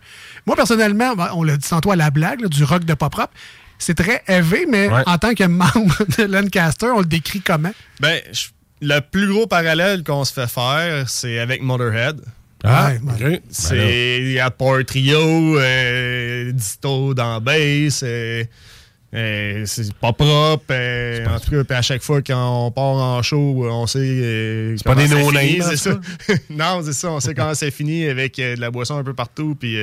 Moi, 0.46 0.56
personnellement, 0.56 1.16
ben, 1.18 1.32
on 1.34 1.44
l'a 1.44 1.58
dit 1.58 1.68
tantôt 1.68 1.92
à 1.92 1.98
la 1.98 2.12
blague, 2.12 2.40
là, 2.40 2.48
du 2.48 2.64
rock 2.64 2.86
de 2.86 2.94
pop 2.94 3.14
rap. 3.14 3.32
C'est 3.78 3.96
très 3.96 4.24
élevé, 4.30 4.66
mais 4.70 4.88
Ouais. 4.88 5.04
en 5.06 5.18
tant 5.18 5.34
que 5.34 5.44
membre 5.44 5.98
de 6.18 6.24
Lancaster, 6.24 6.88
on 6.96 7.00
le 7.00 7.06
décrit 7.06 7.42
comment? 7.42 7.74
Ben, 8.00 8.22
je- 8.32 8.48
le 8.82 9.00
plus 9.00 9.28
gros 9.28 9.48
parallèle 9.48 10.04
qu'on 10.04 10.24
se 10.26 10.34
fait 10.34 10.48
faire, 10.50 11.10
c'est 11.10 11.40
avec 11.40 11.62
Motorhead. 11.62 12.22
Ah, 12.64 12.92
Ouais, 12.92 13.00
OK. 13.14 13.20
Ben 13.22 13.40
C'est 13.50 14.18
il 14.22 14.32
y 14.34 14.40
a 14.40 14.52
Power 14.52 14.84
Trio, 14.86 15.58
euh, 15.60 16.52
Disto 16.52 17.14
dans 17.14 17.40
bass, 17.40 18.02
euh, 18.04 18.44
euh, 19.14 19.64
c'est 19.66 19.94
pas 19.94 20.12
propre. 20.14 20.66
euh, 20.72 21.26
en 21.28 21.40
tout 21.40 21.64
cas, 21.64 21.78
à 21.78 21.82
chaque 21.82 22.02
fois 22.04 22.22
quand 22.22 22.68
on 22.68 22.72
part 22.72 22.84
en 22.84 23.22
show, 23.24 23.66
on 23.70 23.88
sait. 23.88 24.00
euh, 24.02 24.76
pas 24.84 24.94
des 24.96 25.14
en 25.14 25.30
c'est 25.70 25.78
ça. 25.78 26.00
non, 26.50 26.82
c'est 26.84 26.94
ça. 26.94 27.10
On 27.12 27.20
sait 27.22 27.34
comment 27.34 27.54
c'est 27.54 27.72
fini 27.72 28.06
avec 28.08 28.36
de 28.38 28.60
la 28.60 28.70
boisson 28.72 28.98
un 28.98 29.04
peu 29.04 29.14
partout. 29.14 29.56
Puis, 29.60 29.78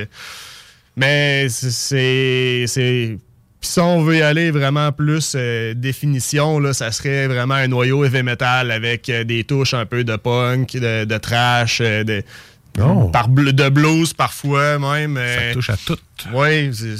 mais 0.95 1.47
c'est- 1.49 1.71
c'est. 1.71 2.65
c'est- 2.67 3.17
puis 3.59 3.69
si 3.69 3.79
on 3.79 4.03
veut 4.03 4.17
y 4.17 4.21
aller 4.21 4.51
vraiment 4.51 4.91
plus 4.91 5.33
euh, 5.35 5.73
définition, 5.73 6.59
là, 6.59 6.73
ça 6.73 6.91
serait 6.91 7.27
vraiment 7.27 7.55
un 7.55 7.67
noyau 7.67 8.03
heavy 8.05 8.23
metal 8.23 8.71
avec 8.71 9.09
euh, 9.09 9.23
des 9.23 9.43
touches 9.43 9.73
un 9.73 9.85
peu 9.85 10.03
de 10.03 10.15
punk, 10.15 10.73
de, 10.73 11.05
de 11.05 11.17
trash, 11.17 11.79
euh, 11.81 12.03
de, 12.03 12.23
Oh. 12.79 13.09
par 13.11 13.27
de 13.27 13.69
blues 13.69 14.13
parfois 14.13 14.77
même. 14.77 15.17
Ça 15.17 15.53
touche 15.53 15.69
à 15.71 15.77
tout. 15.77 15.97
oui, 16.31 16.69
c'est- 16.71 16.95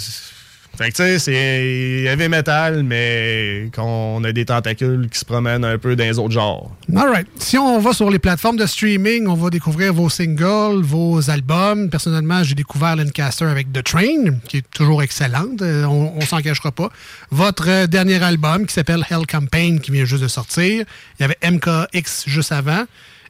fait 0.77 0.91
que 0.91 0.95
tu 0.95 1.03
sais, 1.03 1.19
c'est 1.19 2.03
heavy 2.05 2.29
metal, 2.29 2.83
mais 2.83 3.69
qu'on 3.75 4.23
a 4.23 4.31
des 4.31 4.45
tentacules 4.45 5.09
qui 5.11 5.19
se 5.19 5.25
promènent 5.25 5.65
un 5.65 5.77
peu 5.77 5.95
dans 5.95 6.03
les 6.03 6.19
autres 6.19 6.33
genres. 6.33 6.71
All 6.95 7.09
right. 7.09 7.27
Si 7.37 7.57
on 7.57 7.79
va 7.79 7.93
sur 7.93 8.09
les 8.09 8.19
plateformes 8.19 8.57
de 8.57 8.65
streaming, 8.65 9.27
on 9.27 9.33
va 9.33 9.49
découvrir 9.49 9.93
vos 9.93 10.09
singles, 10.09 10.81
vos 10.81 11.29
albums. 11.29 11.89
Personnellement, 11.89 12.43
j'ai 12.43 12.55
découvert 12.55 12.95
Lancaster 12.95 13.45
avec 13.45 13.71
The 13.73 13.83
Train, 13.83 14.39
qui 14.47 14.57
est 14.57 14.69
toujours 14.71 15.01
excellente. 15.01 15.61
Euh, 15.61 15.85
on, 15.85 16.13
on 16.15 16.21
s'en 16.21 16.39
cachera 16.41 16.71
pas. 16.71 16.89
Votre 17.31 17.69
euh, 17.69 17.87
dernier 17.87 18.21
album, 18.23 18.65
qui 18.65 18.73
s'appelle 18.73 19.03
Hell 19.09 19.25
Campaign, 19.27 19.79
qui 19.79 19.91
vient 19.91 20.05
juste 20.05 20.23
de 20.23 20.27
sortir. 20.27 20.85
Il 21.19 21.21
y 21.21 21.23
avait 21.23 21.37
MKX 21.43 22.25
juste 22.27 22.51
avant. 22.51 22.85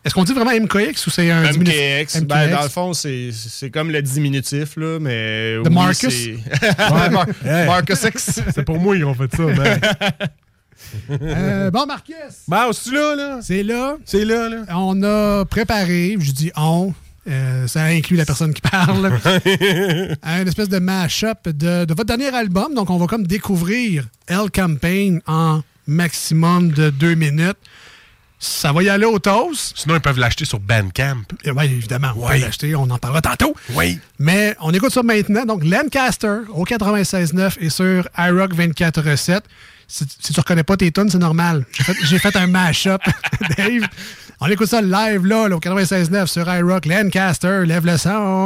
Est-ce 0.05 0.13
qu'on 0.13 0.23
dit 0.23 0.33
vraiment 0.33 0.51
MKX 0.51 1.05
ou 1.07 1.09
c'est 1.09 1.29
un 1.31 1.51
diminutif? 1.51 1.75
MKX, 2.21 2.21
ben, 2.25 2.51
dans 2.51 2.63
le 2.63 2.69
fond, 2.69 2.93
c'est 2.93 3.29
c'est 3.33 3.69
comme 3.69 3.91
le 3.91 4.01
diminutif, 4.01 4.75
là, 4.77 4.99
mais. 4.99 5.57
Oui, 5.63 5.69
Marcus? 5.73 6.13
c'est- 6.13 6.31
Ouais, 6.91 7.09
Mar- 7.11 7.25
Hey. 7.45 7.65
Marcus 7.67 8.03
X. 8.03 8.39
C'est 8.53 8.63
pour 8.63 8.79
moi 8.79 8.95
qu'ils 8.95 9.05
ont 9.05 9.13
fait 9.15 9.35
ça. 9.35 9.43
Euh, 11.09 11.71
bon, 11.71 11.85
Marcus, 11.85 12.15
Bon, 12.47 12.71
c'est 12.71 12.91
là, 12.91 13.15
là. 13.15 13.39
c'est 13.41 13.63
là. 13.63 13.97
C'est 14.05 14.23
là, 14.23 14.47
là. 14.47 14.57
On 14.77 15.01
a 15.03 15.43
préparé, 15.43 16.15
je 16.19 16.31
dis 16.31 16.51
on, 16.55 16.93
euh, 17.27 17.67
ça 17.67 17.83
inclut 17.85 18.15
la 18.15 18.25
personne 18.25 18.53
qui 18.53 18.61
parle, 18.61 19.11
un 20.23 20.45
espèce 20.45 20.69
de 20.69 20.79
mash-up 20.79 21.49
de, 21.49 21.83
de 21.85 21.93
votre 21.93 22.05
dernier 22.05 22.33
album. 22.33 22.73
Donc, 22.75 22.89
on 22.89 22.97
va 22.97 23.07
comme 23.07 23.25
découvrir 23.25 24.07
L 24.27 24.49
Campaign 24.53 25.19
en 25.25 25.61
maximum 25.87 26.71
de 26.71 26.89
deux 26.91 27.15
minutes. 27.15 27.57
Ça 28.39 28.72
va 28.72 28.84
y 28.84 28.89
aller 28.89 29.06
au 29.06 29.17
toast. 29.17 29.74
Sinon, 29.75 29.96
ils 29.96 30.01
peuvent 30.01 30.20
l'acheter 30.20 30.46
sur 30.46 30.60
Bandcamp. 30.60 31.24
Oui, 31.46 31.65
évidemment, 31.65 32.10
on 32.15 32.27
Oui. 32.27 32.36
peut 32.39 32.46
l'acheter, 32.46 32.75
on 32.75 32.84
en 32.84 32.98
parlera 33.00 33.22
tantôt. 33.22 33.56
Oui. 33.74 34.00
Mais 34.20 34.56
on 34.62 34.72
écoute 34.74 34.91
ça 34.94 35.01
maintenant. 35.01 35.44
Donc, 35.46 35.63
Lancaster 35.63 36.41
au 36.50 36.63
96.9 36.63 37.58
et 37.60 37.70
sur 37.72 38.08
iRock 38.17 38.53
24.7. 38.53 39.39
Si, 39.88 40.06
si 40.22 40.34
tu 40.34 40.39
reconnais 40.39 40.63
pas 40.63 40.77
tes 40.77 40.91
tunes, 40.91 41.10
c'est 41.10 41.17
normal. 41.17 41.65
J'ai 41.72 41.84
fait, 41.84 41.96
j'ai 42.03 42.20
fait 42.20 42.36
un 42.36 42.46
mash-up, 42.48 43.01
Dave. 43.58 43.88
On 44.39 44.48
écoute 44.48 44.67
ça 44.67 44.82
live, 44.82 45.25
là, 45.25 45.48
là, 45.48 45.56
au 45.56 45.60
96.9 45.60 46.27
sur 46.27 46.48
iRock. 46.53 46.86
Lancaster, 46.86 47.63
lève 47.65 47.86
le 47.88 47.98
son. 47.98 48.46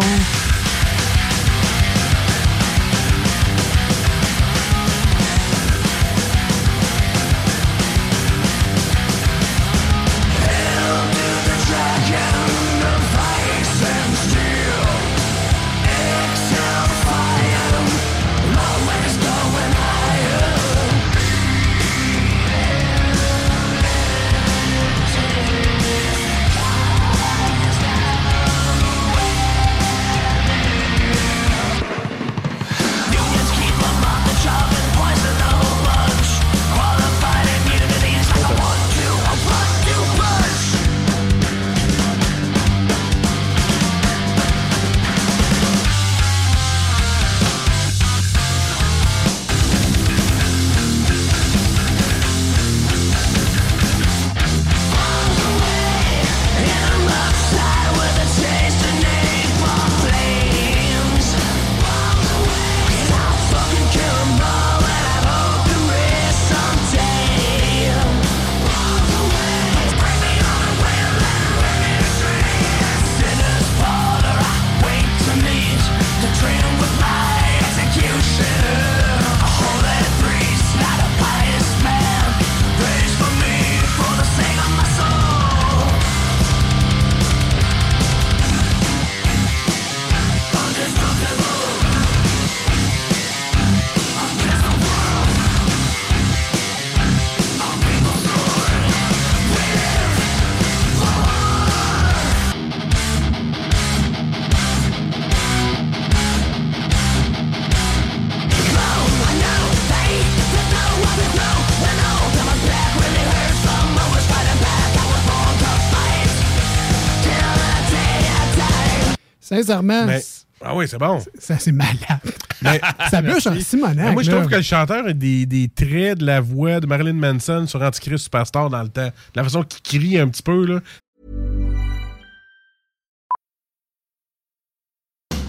Sincèrement, 119.51 120.05
Mais- 120.05 120.21
ah 120.63 120.75
oui, 120.75 120.87
c'est 120.87 120.97
bon. 120.97 121.21
ça 121.39 121.57
c'est 121.59 121.71
malade. 121.71 121.97
Mais, 122.61 122.79
Ça 123.09 123.21
bûche 123.21 123.47
en 123.47 123.59
Simonac. 123.59 124.13
Moi, 124.13 124.21
je 124.23 124.29
là. 124.31 124.37
trouve 124.37 124.49
que 124.49 124.55
le 124.55 124.61
chanteur 124.61 125.07
a 125.07 125.13
des, 125.13 125.45
des 125.47 125.67
traits 125.67 126.19
de 126.19 126.25
la 126.25 126.39
voix 126.39 126.79
de 126.79 126.85
Marilyn 126.85 127.13
Manson 127.13 127.65
sur 127.67 127.81
Antichrist 127.81 128.25
Superstar 128.25 128.69
dans 128.69 128.83
le 128.83 128.89
temps. 128.89 129.09
La 129.35 129.43
façon 129.43 129.63
qu'il 129.63 129.99
crie 129.99 130.19
un 130.19 130.27
petit 130.29 130.43
peu, 130.43 130.65
là. 130.65 130.79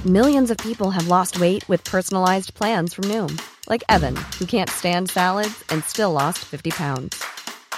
Millions 0.04 0.50
of 0.50 0.56
people 0.59 0.90
have 0.90 1.06
lost 1.06 1.38
weight 1.38 1.68
with 1.68 1.85
personalized 1.85 2.54
plans 2.54 2.92
from 2.92 3.04
Noom, 3.04 3.40
like 3.68 3.85
Evan, 3.88 4.16
who 4.38 4.47
can't 4.47 4.68
stand 4.68 5.11
salads 5.11 5.62
and 5.71 5.85
still 5.85 6.11
lost 6.12 6.38
50 6.40 6.71
pounds. 6.73 7.23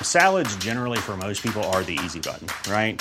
Salads, 0.00 0.56
generally, 0.56 0.98
for 0.98 1.16
most 1.16 1.42
people, 1.42 1.62
are 1.64 1.82
the 1.82 1.98
easy 2.04 2.20
button, 2.20 2.46
right? 2.72 3.00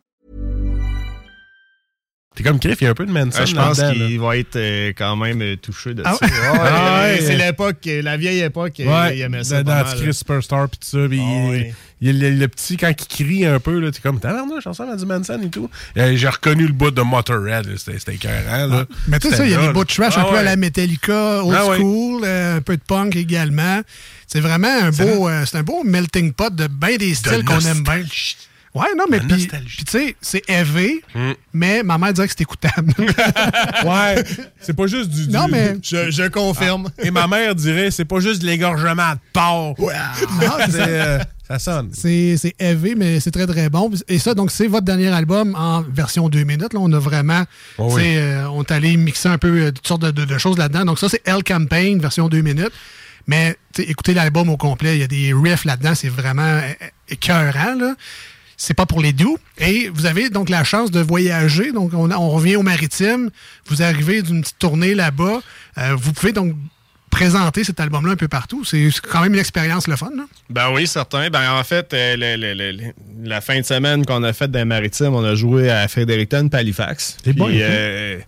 T'es 2.33 2.43
comme 2.43 2.59
Cliff, 2.59 2.79
il 2.79 2.85
y 2.85 2.87
a 2.87 2.91
un 2.91 2.93
peu 2.93 3.05
de 3.05 3.11
Manson 3.11 3.39
Ah, 3.41 3.45
je 3.45 3.53
pense 3.55 3.81
qu'il 3.81 4.19
va 4.21 4.37
être 4.37 4.55
euh, 4.55 4.93
quand 4.97 5.17
même 5.17 5.41
euh, 5.41 5.57
touché 5.57 5.93
de 5.93 6.01
Ah 6.05 6.13
ça. 6.17 6.25
ouais? 6.25 6.31
Ah 6.61 7.01
ouais. 7.03 7.19
c'est 7.21 7.35
l'époque, 7.35 7.79
euh, 7.87 8.01
la 8.01 8.15
vieille 8.15 8.39
époque, 8.39 8.79
euh, 8.79 8.85
Ouais, 8.85 9.17
il 9.17 9.21
aimait 9.21 9.43
ça. 9.43 9.63
dans 9.63 9.73
Antichrist 9.81 10.19
Superstar 10.19 10.69
pis 10.69 10.79
tout 10.79 10.87
ça. 10.87 11.09
pis 11.09 11.17
il, 11.17 11.49
ouais. 11.49 11.73
il- 11.99 12.17
le, 12.21 12.29
le 12.29 12.47
petit, 12.47 12.77
quand 12.77 12.87
il 12.89 12.95
crie 13.25 13.45
un 13.45 13.59
peu, 13.59 13.77
là, 13.81 13.91
t'es 13.91 13.99
comme, 13.99 14.21
t'as 14.21 14.31
l'air 14.31 14.45
de 14.45 14.61
chanson 14.61 14.83
à 14.89 14.95
du 14.95 15.05
Manson 15.05 15.41
et 15.43 15.49
tout. 15.49 15.69
Euh, 15.97 16.15
J'ai 16.15 16.29
reconnu 16.29 16.67
le 16.67 16.71
bout 16.73 16.91
de 16.91 17.01
Motorhead, 17.01 17.67
c'était 17.77 18.13
écœurant, 18.15 18.65
là. 18.65 18.85
Mais 19.09 19.19
tu 19.19 19.29
sais, 19.29 19.35
ça, 19.35 19.45
il 19.45 19.51
y 19.51 19.55
a 19.55 19.67
des 19.67 19.73
bouts 19.73 19.83
de 19.83 19.89
trash 19.93 20.17
un 20.17 20.23
peu 20.23 20.37
à 20.37 20.43
la 20.43 20.55
Metallica, 20.55 21.43
old 21.43 21.53
Ah 21.59 21.67
ouais. 21.67 21.75
school, 21.79 22.21
euh, 22.23 22.57
un 22.57 22.61
peu 22.61 22.77
de 22.77 22.81
punk 22.81 23.17
également. 23.17 23.81
C'est 24.25 24.39
vraiment 24.39 24.69
un 24.83 24.91
beau, 24.91 25.27
euh, 25.27 25.43
c'est 25.45 25.57
un 25.57 25.63
beau 25.63 25.83
melting 25.83 26.31
pot 26.31 26.55
de 26.55 26.67
bien 26.67 26.95
des 26.95 27.13
styles 27.13 27.43
qu'on 27.43 27.59
aime 27.59 27.83
bien. 27.83 28.03
Ouais, 28.73 28.87
non, 28.97 29.03
mais 29.09 29.19
puis, 29.19 29.47
tu 29.49 29.83
sais, 29.85 30.15
c'est 30.21 30.49
élevé, 30.49 31.01
Mm. 31.13 31.31
mais 31.53 31.83
ma 31.83 31.97
mère 31.97 32.13
dirait 32.13 32.27
que 32.27 32.33
c'est 32.37 32.41
écoutable. 32.43 32.93
Ouais, 33.85 34.23
c'est 34.61 34.73
pas 34.75 34.87
juste 34.87 35.09
du. 35.09 35.27
Non, 35.29 35.45
du- 35.45 35.51
mais- 35.51 35.75
Je, 35.83 36.09
je 36.11 36.27
confirme. 36.29 36.89
Et 37.03 37.11
ma 37.11 37.27
mère 37.27 37.53
dirait, 37.55 37.91
c'est 37.91 38.05
pas 38.05 38.19
juste 38.19 38.41
de 38.41 38.47
l'égorgement 38.47 39.11
de 39.13 39.19
porc. 39.33 39.75
Non, 39.79 40.51
c'est 40.65 40.71
C'est, 40.71 40.77
ça. 40.77 40.87
euh, 40.87 41.19
ça 41.47 41.59
sonne. 41.59 41.89
C'est 41.93 42.37
c'est 42.37 42.55
élevé, 42.59 42.95
mais 42.95 43.19
c'est 43.19 43.31
très, 43.31 43.45
très 43.47 43.69
bon. 43.69 43.91
Et 44.07 44.19
ça, 44.19 44.33
donc, 44.33 44.51
c'est 44.51 44.67
votre 44.67 44.85
dernier 44.85 45.09
album 45.09 45.53
en 45.55 45.81
version 45.81 46.29
2 46.29 46.43
minutes. 46.43 46.73
Là, 46.73 46.79
on 46.81 46.91
a 46.93 46.99
vraiment. 46.99 47.43
Oh 47.77 47.89
oui. 47.93 48.03
euh, 48.15 48.47
on 48.53 48.61
est 48.63 48.71
allé 48.71 48.95
mixer 48.95 49.27
un 49.29 49.37
peu 49.37 49.49
euh, 49.65 49.71
toutes 49.71 49.87
sortes 49.87 50.03
de, 50.03 50.11
de- 50.11 50.25
de 50.25 50.37
choses 50.37 50.57
là-dedans. 50.57 50.85
Donc, 50.85 50.99
ça, 50.99 51.09
c'est 51.09 51.21
L 51.25 51.43
Campaign, 51.43 51.99
version 51.99 52.29
2 52.29 52.39
minutes. 52.41 52.71
Mais 53.27 53.55
écoutez 53.77 54.13
l'album 54.13 54.49
au 54.49 54.57
complet. 54.57 54.95
Il 54.95 54.99
y 55.01 55.03
a 55.03 55.07
des 55.07 55.33
riffs 55.33 55.65
là-dedans. 55.65 55.93
C'est 55.93 56.09
vraiment 56.09 56.59
écœurant. 57.09 57.75
Là. 57.75 57.93
C'est 58.63 58.75
pas 58.75 58.85
pour 58.85 59.01
les 59.01 59.11
doux. 59.11 59.39
Et 59.57 59.89
vous 59.91 60.05
avez 60.05 60.29
donc 60.29 60.47
la 60.47 60.63
chance 60.63 60.91
de 60.91 60.99
voyager. 60.99 61.71
Donc, 61.71 61.95
on, 61.95 62.11
on 62.11 62.29
revient 62.29 62.57
au 62.57 62.61
maritime. 62.61 63.31
Vous 63.65 63.81
arrivez 63.81 64.21
d'une 64.21 64.41
petite 64.41 64.59
tournée 64.59 64.93
là-bas. 64.93 65.41
Euh, 65.79 65.95
vous 65.97 66.13
pouvez 66.13 66.31
donc 66.31 66.53
présenter 67.09 67.63
cet 67.63 67.79
album-là 67.79 68.11
un 68.11 68.15
peu 68.15 68.27
partout. 68.27 68.63
C'est 68.63 68.87
quand 69.01 69.21
même 69.21 69.33
une 69.33 69.39
expérience 69.39 69.87
le 69.87 69.95
fun. 69.95 70.11
Là. 70.15 70.25
Ben 70.51 70.69
oui, 70.71 70.85
certain. 70.85 71.31
Ben 71.31 71.53
en 71.53 71.63
fait, 71.63 71.91
euh, 71.95 72.15
le- 72.15 72.35
le- 72.39 72.53
le- 72.53 72.71
le- 72.71 73.27
la 73.27 73.41
fin 73.41 73.59
de 73.59 73.65
semaine 73.65 74.05
qu'on 74.05 74.21
a 74.21 74.31
faite 74.31 74.51
dans 74.51 74.59
les 74.59 74.65
maritimes, 74.65 75.15
on 75.15 75.23
a 75.23 75.33
joué 75.33 75.71
à 75.71 75.87
Fredericton 75.87 76.47
puis 76.47 76.59
Halifax. 76.59 77.17
C'est 77.25 77.33
bon, 77.33 77.47
hein? 77.47 77.53
euh, 77.55 78.19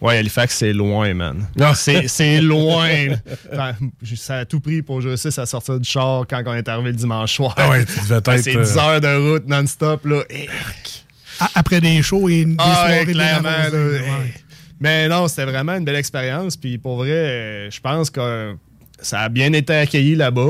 ouais, 0.00 0.18
Halifax, 0.18 0.56
c'est 0.56 0.72
loin, 0.72 1.12
man. 1.14 1.46
C'est 1.74 2.40
loin. 2.40 2.88
Enfin, 3.52 3.74
ça 4.16 4.38
a 4.38 4.44
tout 4.44 4.60
pris 4.60 4.82
pour 4.82 5.00
juste 5.00 5.38
à 5.38 5.46
sortir 5.46 5.78
du 5.80 5.88
char 5.88 6.24
quand 6.28 6.42
on 6.46 6.54
est 6.54 6.68
arrivé 6.68 6.90
le 6.90 6.96
dimanche 6.96 7.34
soir. 7.34 7.54
Ah 7.56 7.70
ouais, 7.70 7.84
tu 7.84 7.98
devais 8.00 8.16
être, 8.16 8.36
C'est 8.38 8.52
10 8.52 8.56
euh, 8.76 8.80
heures 8.80 9.00
de 9.00 9.32
route 9.32 9.46
non-stop, 9.48 10.04
là. 10.06 10.22
Après 11.54 11.80
des 11.80 12.02
shows 12.02 12.28
et 12.28 12.44
des 12.44 12.54
Ah, 12.58 12.74
soirées 12.74 12.98
ouais, 13.00 13.04
bien 13.06 13.14
clairement. 13.14 13.48
arrosées, 13.48 13.98
là, 13.98 14.04
ouais. 14.18 14.34
Mais 14.80 15.08
non, 15.08 15.28
c'était 15.28 15.44
vraiment 15.44 15.74
une 15.74 15.84
belle 15.84 15.96
expérience. 15.96 16.56
Puis 16.56 16.78
pour 16.78 16.96
vrai, 16.96 17.10
euh, 17.10 17.70
je 17.70 17.80
pense 17.80 18.08
que 18.10 18.54
ça 19.00 19.20
a 19.20 19.28
bien 19.28 19.52
été 19.52 19.74
accueilli 19.74 20.16
là-bas. 20.16 20.42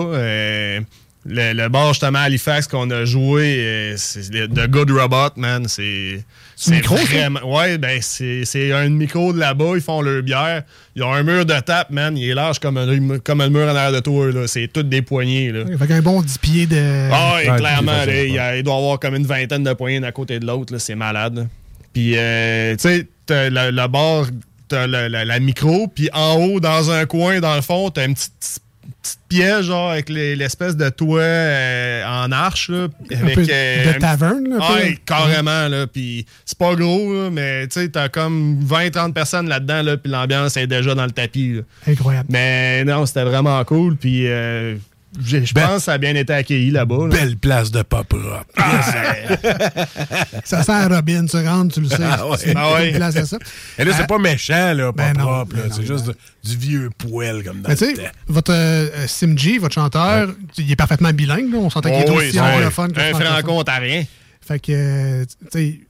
Le, 1.27 1.53
le 1.53 1.69
bar 1.69 1.89
justement 1.93 2.19
à 2.21 2.23
Halifax 2.23 2.67
qu'on 2.67 2.91
a 2.91 3.05
joué, 3.05 3.57
euh, 3.59 3.95
c'est 3.99 4.33
le- 4.33 4.49
The 4.49 4.69
Good 4.71 4.91
Robot, 4.91 5.33
man. 5.37 5.67
C'est. 5.69 6.25
C'est 6.57 6.73
un 6.73 6.77
micro, 6.77 6.97
vraiment. 6.97 7.41
Ouais, 7.57 7.77
ben 7.79 7.99
c'est 8.03 8.45
c'est 8.45 8.73
un 8.73 8.89
micro 8.89 9.33
de 9.35 9.39
là-bas, 9.39 9.73
ils 9.75 9.81
font 9.83 10.01
leur 10.03 10.23
bière. 10.23 10.63
Ils 10.97 11.03
ont 11.03 11.13
un 11.13 11.23
mur 11.23 11.45
de 11.47 11.59
tape, 11.61 11.91
man. 11.91 12.17
Il 12.17 12.29
est 12.31 12.35
large 12.35 12.59
comme 12.59 12.77
un, 12.79 13.19
comme 13.19 13.41
un 13.43 13.49
mur 13.51 13.65
en 13.67 13.69
arrière 13.69 13.93
de 13.93 14.01
toi, 14.01 14.31
là. 14.33 14.47
C'est 14.47 14.69
toutes 14.73 14.89
des 14.89 15.03
poignées, 15.03 15.53
là. 15.53 15.65
Fait 15.79 15.87
qu'un 15.87 16.01
bon 16.03 16.23
10 16.23 16.39
pieds 16.39 16.67
de. 16.67 17.09
Ah, 17.13 17.35
ouais, 17.37 17.51
Ouais, 17.51 17.57
clairement, 17.59 17.93
là, 18.05 18.23
il, 18.25 18.33
y 18.35 18.39
a- 18.39 18.57
il 18.57 18.63
doit 18.63 18.75
y 18.75 18.79
avoir 18.79 18.99
comme 18.99 19.15
une 19.15 19.27
vingtaine 19.27 19.63
de 19.63 19.73
poignées 19.75 20.01
d'un 20.01 20.13
côté 20.13 20.39
de 20.39 20.47
l'autre, 20.47 20.73
là, 20.73 20.79
c'est 20.79 20.95
malade. 20.95 21.37
là. 21.37 21.47
Puis, 21.93 22.13
euh, 22.17 22.73
tu 22.77 22.89
sais, 22.89 23.07
t'as 23.27 23.49
le, 23.51 23.71
le 23.71 23.89
bord, 23.89 24.27
t'as 24.69 24.87
le- 24.87 25.09
la, 25.09 25.25
la 25.25 25.39
micro, 25.41 25.87
puis 25.89 26.09
en 26.13 26.35
haut, 26.37 26.61
dans 26.61 26.91
un 26.91 27.05
coin, 27.07 27.41
dans 27.41 27.57
le 27.57 27.63
fond, 27.63 27.91
t'as 27.91 28.07
une 28.07 28.15
petite, 28.15 28.61
petite 29.03 29.19
pièce, 29.29 29.63
genre, 29.63 29.91
avec 29.91 30.09
les- 30.09 30.37
l'espèce 30.37 30.77
de 30.77 30.89
toit 30.89 31.21
euh, 31.21 32.05
en 32.07 32.33
arche, 32.33 32.69
là, 32.71 32.89
avec... 33.11 33.35
peu 33.35 33.47
euh, 33.51 33.93
de 33.95 33.99
taverne, 33.99 34.49
là, 34.49 34.57
peu. 34.69 34.75
Ouais, 34.75 34.99
carrément, 35.07 35.69
là, 35.69 35.87
puis 35.87 36.27
c'est 36.45 36.59
pas 36.59 36.75
gros, 36.75 37.13
là, 37.15 37.31
mais, 37.31 37.67
tu 37.69 37.81
sais, 37.81 37.89
t'as 37.89 38.09
comme 38.09 38.61
20-30 38.65 39.13
personnes 39.13 39.49
là-dedans, 39.49 39.83
là, 39.83 39.97
puis 39.97 40.11
l'ambiance 40.11 40.57
est 40.57 40.67
déjà 40.67 40.95
dans 40.95 41.05
le 41.05 41.11
tapis, 41.13 41.55
là. 41.55 41.63
Incroyable. 41.87 42.29
Mais 42.31 42.85
non, 42.85 43.07
c'était 43.07 43.25
vraiment 43.25 43.63
cool, 43.65 43.97
puis... 43.97 44.27
euh, 44.27 44.77
je 45.25 45.39
Ben- 45.55 45.67
pense 45.67 45.77
que 45.79 45.83
ça 45.85 45.93
a 45.95 45.99
bien 45.99 46.15
été 46.15 46.33
accueilli 46.33 46.71
là-bas. 46.71 47.09
là. 47.09 47.17
Belle 47.17 47.37
place 47.37 47.71
de 47.71 47.83
pas 47.83 48.05
propre. 48.05 48.45
Ça 50.45 50.63
sent 50.63 50.73
à 50.73 50.89
Robin, 50.89 51.27
tu 51.27 51.37
rentres, 51.37 51.75
tu 51.75 51.81
le 51.81 51.89
sais. 51.89 51.97
Ah 52.03 52.27
ouais. 52.29 52.37
C'est 52.39 52.53
une 52.53 52.57
Ah 52.59 52.75
ouais. 52.75 52.93
place 52.93 53.17
à 53.17 53.27
ça. 53.27 53.39
Et 53.79 53.85
là, 53.85 53.93
c'est 53.95 54.03
Ah, 54.03 54.07
pas 54.07 54.19
méchant, 54.19 54.73
là, 54.73 54.93
pas 54.93 55.13
Ben 55.13 55.19
là. 55.19 55.45
ben 55.47 55.57
non, 55.69 55.75
C'est 55.75 55.87
juste 55.87 56.11
du 56.45 56.57
vieux 56.57 56.91
poêle 56.97 57.43
comme 57.45 57.63
dans 57.63 57.71
le 57.71 57.77
temps. 57.77 58.03
votre 58.29 58.53
euh, 58.53 59.07
Simji, 59.07 59.59
votre 59.59 59.75
chanteur, 59.75 60.31
il 60.59 60.71
est 60.71 60.77
parfaitement 60.77 61.11
bilingue. 61.13 61.53
là. 61.53 61.59
On 61.59 61.71
s'entend 61.71 61.91
qu'il 61.91 61.99
est 62.01 62.11
Oh 62.11 62.17
oui, 62.19 62.29
aussi 62.29 62.39
un- 62.39 62.55
anglophone 62.55 62.93
que 62.93 63.01
Un 63.01 63.11
francophone. 63.11 63.33
franco-ontarien. 63.33 64.05
Fait 64.47 64.59
que, 64.59 64.73
euh, 64.73 65.25
tu 65.53 65.59
sais, 65.59 65.81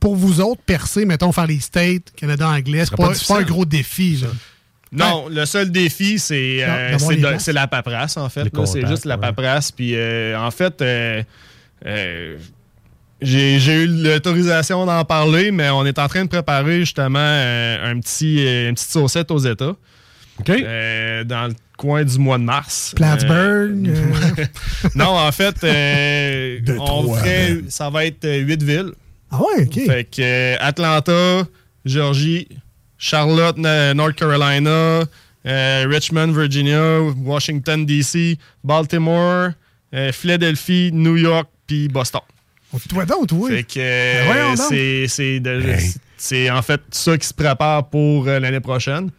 pour 0.00 0.16
vous 0.16 0.40
autres, 0.40 0.60
percer, 0.66 1.04
mettons, 1.06 1.32
faire 1.32 1.46
les 1.46 1.60
States, 1.60 2.12
Canada 2.16 2.48
anglais, 2.48 2.84
c'est 2.84 2.96
pas, 2.96 3.08
pas 3.08 3.14
pas 3.28 3.38
un 3.40 3.42
gros 3.42 3.64
défi. 3.64 4.24
Non, 4.92 5.26
le 5.30 5.44
seul 5.46 5.70
défi, 5.70 6.18
c'est 6.18 6.62
euh, 6.62 6.98
c'est 7.38 7.52
la 7.52 7.66
paperasse, 7.66 8.16
en 8.18 8.28
fait. 8.28 8.44
C'est 8.66 8.86
juste 8.86 9.04
la 9.06 9.16
paperasse. 9.18 9.72
Puis, 9.72 9.92
euh, 9.94 10.38
en 10.38 10.50
fait, 10.50 10.80
euh, 10.82 11.22
j'ai 13.20 13.82
eu 13.82 13.86
l'autorisation 13.86 14.84
d'en 14.84 15.04
parler, 15.04 15.50
mais 15.50 15.70
on 15.70 15.86
est 15.86 15.98
en 15.98 16.08
train 16.08 16.24
de 16.24 16.28
préparer 16.28 16.80
justement 16.80 17.18
un 17.18 17.98
petit, 18.00 18.42
une 18.68 18.74
petite 18.74 18.90
saucette 18.90 19.30
aux 19.30 19.38
États. 19.38 19.74
OK? 20.40 20.48
dans 21.26 21.48
le 21.48 21.54
coin 21.76 22.04
du 22.04 22.18
mois 22.18 22.38
de 22.38 22.44
mars. 22.44 22.92
Plattsburgh. 22.96 23.90
Non, 24.94 25.16
en 25.18 25.30
fait, 25.32 25.54
euh, 25.62 26.58
on 26.80 27.14
ferait- 27.14 27.60
ça 27.68 27.90
va 27.90 28.06
être 28.06 28.26
huit 28.28 28.62
villes. 28.62 28.92
Ah 29.30 29.38
ouais, 29.40 29.64
OK. 29.64 29.74
Fait 29.86 30.04
que 30.04 30.56
Atlanta, 30.60 31.46
Georgie, 31.84 32.48
Charlotte, 33.02 33.56
na- 33.58 33.92
North 33.94 34.14
Carolina, 34.14 35.02
euh, 35.44 35.86
Richmond, 35.88 36.28
Virginia, 36.32 37.00
Washington, 37.24 37.84
D.C., 37.84 38.38
Baltimore, 38.62 39.50
euh, 39.92 40.12
Philadelphie, 40.12 40.90
New 40.92 41.16
York, 41.16 41.48
puis 41.66 41.88
Boston. 41.88 42.20
Toi 42.88 43.04
donc, 43.04 43.26
toi. 43.26 43.48
Fait 43.50 43.64
que 43.64 43.80
Ben 43.80 44.36
euh, 44.36 44.56
donc. 44.56 44.66
c'est 44.68 45.40
c'est 46.16 46.48
en 46.50 46.62
fait 46.62 46.80
ça 46.92 47.18
qui 47.18 47.26
se 47.26 47.34
prépare 47.34 47.90
pour 47.90 48.28
euh, 48.28 48.38
l'année 48.38 48.60
prochaine. 48.60 49.10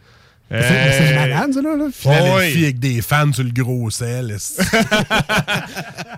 C'est 0.50 0.60
c'est 0.60 1.12
Euh, 1.12 1.14
malade, 1.16 1.52
ça, 1.54 1.62
là. 1.62 1.76
là? 1.76 1.86
Philadelphie 1.92 2.52
oui. 2.58 2.64
avec 2.64 2.78
des 2.78 3.00
fans 3.02 3.32
sur 3.32 3.42
le 3.44 3.50
gros 3.50 3.90
sel. 3.90 4.36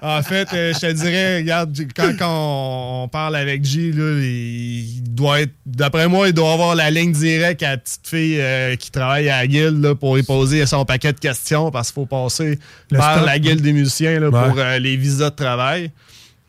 En 0.02 0.23
fait, 0.23 0.49
euh, 0.52 0.73
je 0.75 0.78
te 0.80 0.92
dirais, 0.92 1.38
regarde, 1.38 1.76
quand, 1.97 2.12
quand 2.18 2.28
on, 2.28 3.04
on 3.04 3.09
parle 3.09 3.35
avec 3.37 3.64
G, 3.64 3.92
là, 3.92 4.21
il 4.23 5.02
doit 5.02 5.40
être. 5.40 5.52
D'après 5.64 6.06
moi, 6.09 6.28
il 6.28 6.35
doit 6.35 6.52
avoir 6.52 6.75
la 6.75 6.90
ligne 6.90 7.12
directe 7.12 7.62
à 7.62 7.71
la 7.71 7.76
petite 7.78 8.06
fille 8.06 8.38
euh, 8.40 8.76
qui 8.76 8.90
travaille 8.90 9.28
à 9.30 9.38
la 9.38 9.47
guilde 9.47 9.83
là, 9.83 9.95
pour 9.95 10.18
y 10.18 10.23
poser 10.23 10.64
son 10.66 10.85
paquet 10.85 11.12
de 11.12 11.18
questions 11.18 11.71
parce 11.71 11.88
qu'il 11.88 11.95
faut 11.95 12.06
passer 12.06 12.59
Le 12.90 12.99
par 12.99 13.25
la 13.25 13.38
guilde 13.38 13.62
des 13.62 13.73
musiciens 13.73 14.21
là, 14.21 14.28
Ouais. 14.28 14.49
pour 14.49 14.59
euh, 14.59 14.78
les 14.78 14.97
visas 14.97 15.30
de 15.30 15.37
travail. 15.37 15.90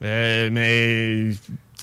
Euh, 0.04 0.50
mais 0.52 1.36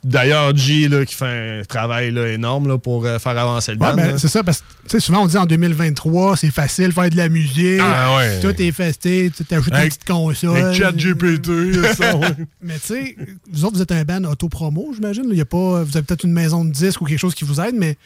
d'ailleurs, 0.05 0.55
G 0.55 0.89
là, 0.89 1.05
qui 1.05 1.15
fait 1.15 1.61
un 1.61 1.63
travail 1.65 2.11
là, 2.11 2.29
énorme 2.29 2.69
là, 2.69 2.79
pour 2.79 3.05
euh, 3.07 3.19
faire 3.19 3.37
avancer 3.39 3.73
le 3.73 3.79
Ouais, 3.79 3.89
band. 3.91 3.97
ben, 3.97 4.19
c'est 4.19 4.29
ça, 4.29 4.43
parce 4.45 4.63
que 4.89 4.99
souvent 5.01 5.23
on 5.23 5.27
dit 5.27 5.37
en 5.37 5.47
2023, 5.47 6.37
c'est 6.37 6.51
facile 6.51 6.89
de 6.89 6.93
faire 6.93 7.11
de 7.11 7.17
la 7.17 7.29
musique. 7.29 7.81
Ah 7.81 8.17
ouais. 8.17 8.41
Tout 8.41 8.61
est 8.63 8.73
festé, 8.73 9.33
tu 9.37 9.45
t'ajoutes 9.45 9.73
une 9.75 9.89
petite 9.89 10.05
console. 10.05 10.57
Avec 10.57 10.77
chat 10.77 10.93
GPT, 10.93 11.83
ça. 11.97 12.13
Mais 12.63 12.75
tu 12.75 12.87
sais, 12.87 13.17
vous 13.51 13.65
autres, 13.65 13.77
vous 13.77 13.83
êtes 13.83 13.93
un 13.93 14.05
band 14.05 14.25
auto-promo, 14.25 14.93
j'imagine. 14.95 15.25
Il 15.31 15.39
y 15.39 15.41
a 15.41 15.45
pas, 15.47 15.83
vous 15.83 15.97
avez 15.97 16.05
peut-être 16.05 16.25
une 16.25 16.33
maison 16.33 16.65
de 16.65 16.71
disques 16.71 17.01
ou 17.01 17.05
quelque 17.07 17.19
chose 17.19 17.35
qui 17.35 17.45
vous 17.45 17.61
aide, 17.61 17.75
mais 17.75 17.97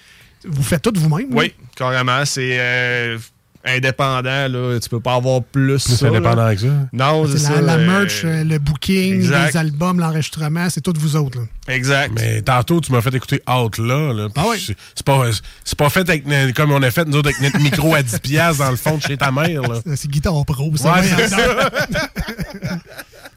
vous 0.46 0.62
faites 0.62 0.82
tout 0.82 0.92
vous-même. 0.94 1.26
Oui, 1.32 1.52
carrément. 1.76 2.24
C'est 2.24 2.56
euh, 2.60 3.18
indépendant. 3.64 4.48
Là. 4.48 4.78
Tu 4.80 4.88
peux 4.88 5.00
pas 5.00 5.14
avoir 5.14 5.42
plus. 5.42 5.84
Plus 5.84 5.96
ça, 5.96 6.06
là. 6.10 6.18
indépendant 6.18 6.50
que 6.54 6.60
ça. 6.60 6.66
Non, 6.92 7.26
c'est 7.30 7.38
ça. 7.38 7.54
la, 7.56 7.60
la 7.60 7.72
euh, 7.74 7.86
merch, 7.86 8.22
euh, 8.24 8.44
le 8.44 8.58
booking, 8.58 9.14
exact. 9.14 9.52
les 9.52 9.56
albums, 9.58 9.98
l'enregistrement, 10.00 10.68
c'est 10.70 10.80
tout 10.80 10.94
vous 10.98 11.16
autres. 11.16 11.38
là. 11.38 11.44
Exact. 11.74 12.12
Mais 12.14 12.40
tantôt, 12.42 12.80
tu 12.80 12.92
m'as 12.92 13.00
fait 13.02 13.14
écouter 13.14 13.42
Outlaw. 13.48 14.12
Là, 14.14 14.28
Ah 14.36 14.44
oui? 14.48 14.56
c'est- 14.94 15.02
pas, 15.04 15.24
c'est 15.64 15.76
pas 15.78 15.90
fait 15.90 16.08
avec, 16.08 16.26
no- 16.26 16.52
comme 16.54 16.72
on 16.72 16.82
a 16.82 16.90
fait, 16.90 17.04
nous 17.04 17.16
autres, 17.16 17.28
avec 17.30 17.40
notre 17.42 17.62
micro 17.62 17.94
à 17.94 18.02
10$ 18.02 18.20
piastres 18.20 18.64
dans 18.64 18.70
le 18.70 18.76
fond 18.76 18.96
de 18.96 19.02
chez 19.02 19.16
ta 19.16 19.30
mère. 19.30 19.62
Là. 19.62 19.80
C'est- 19.96 20.08
guitare 20.08 20.44
pro. 20.46 20.70
Ça, 20.76 20.94
Ouais, 20.94 21.02
c'est 21.02 21.30
donc. 21.30 21.40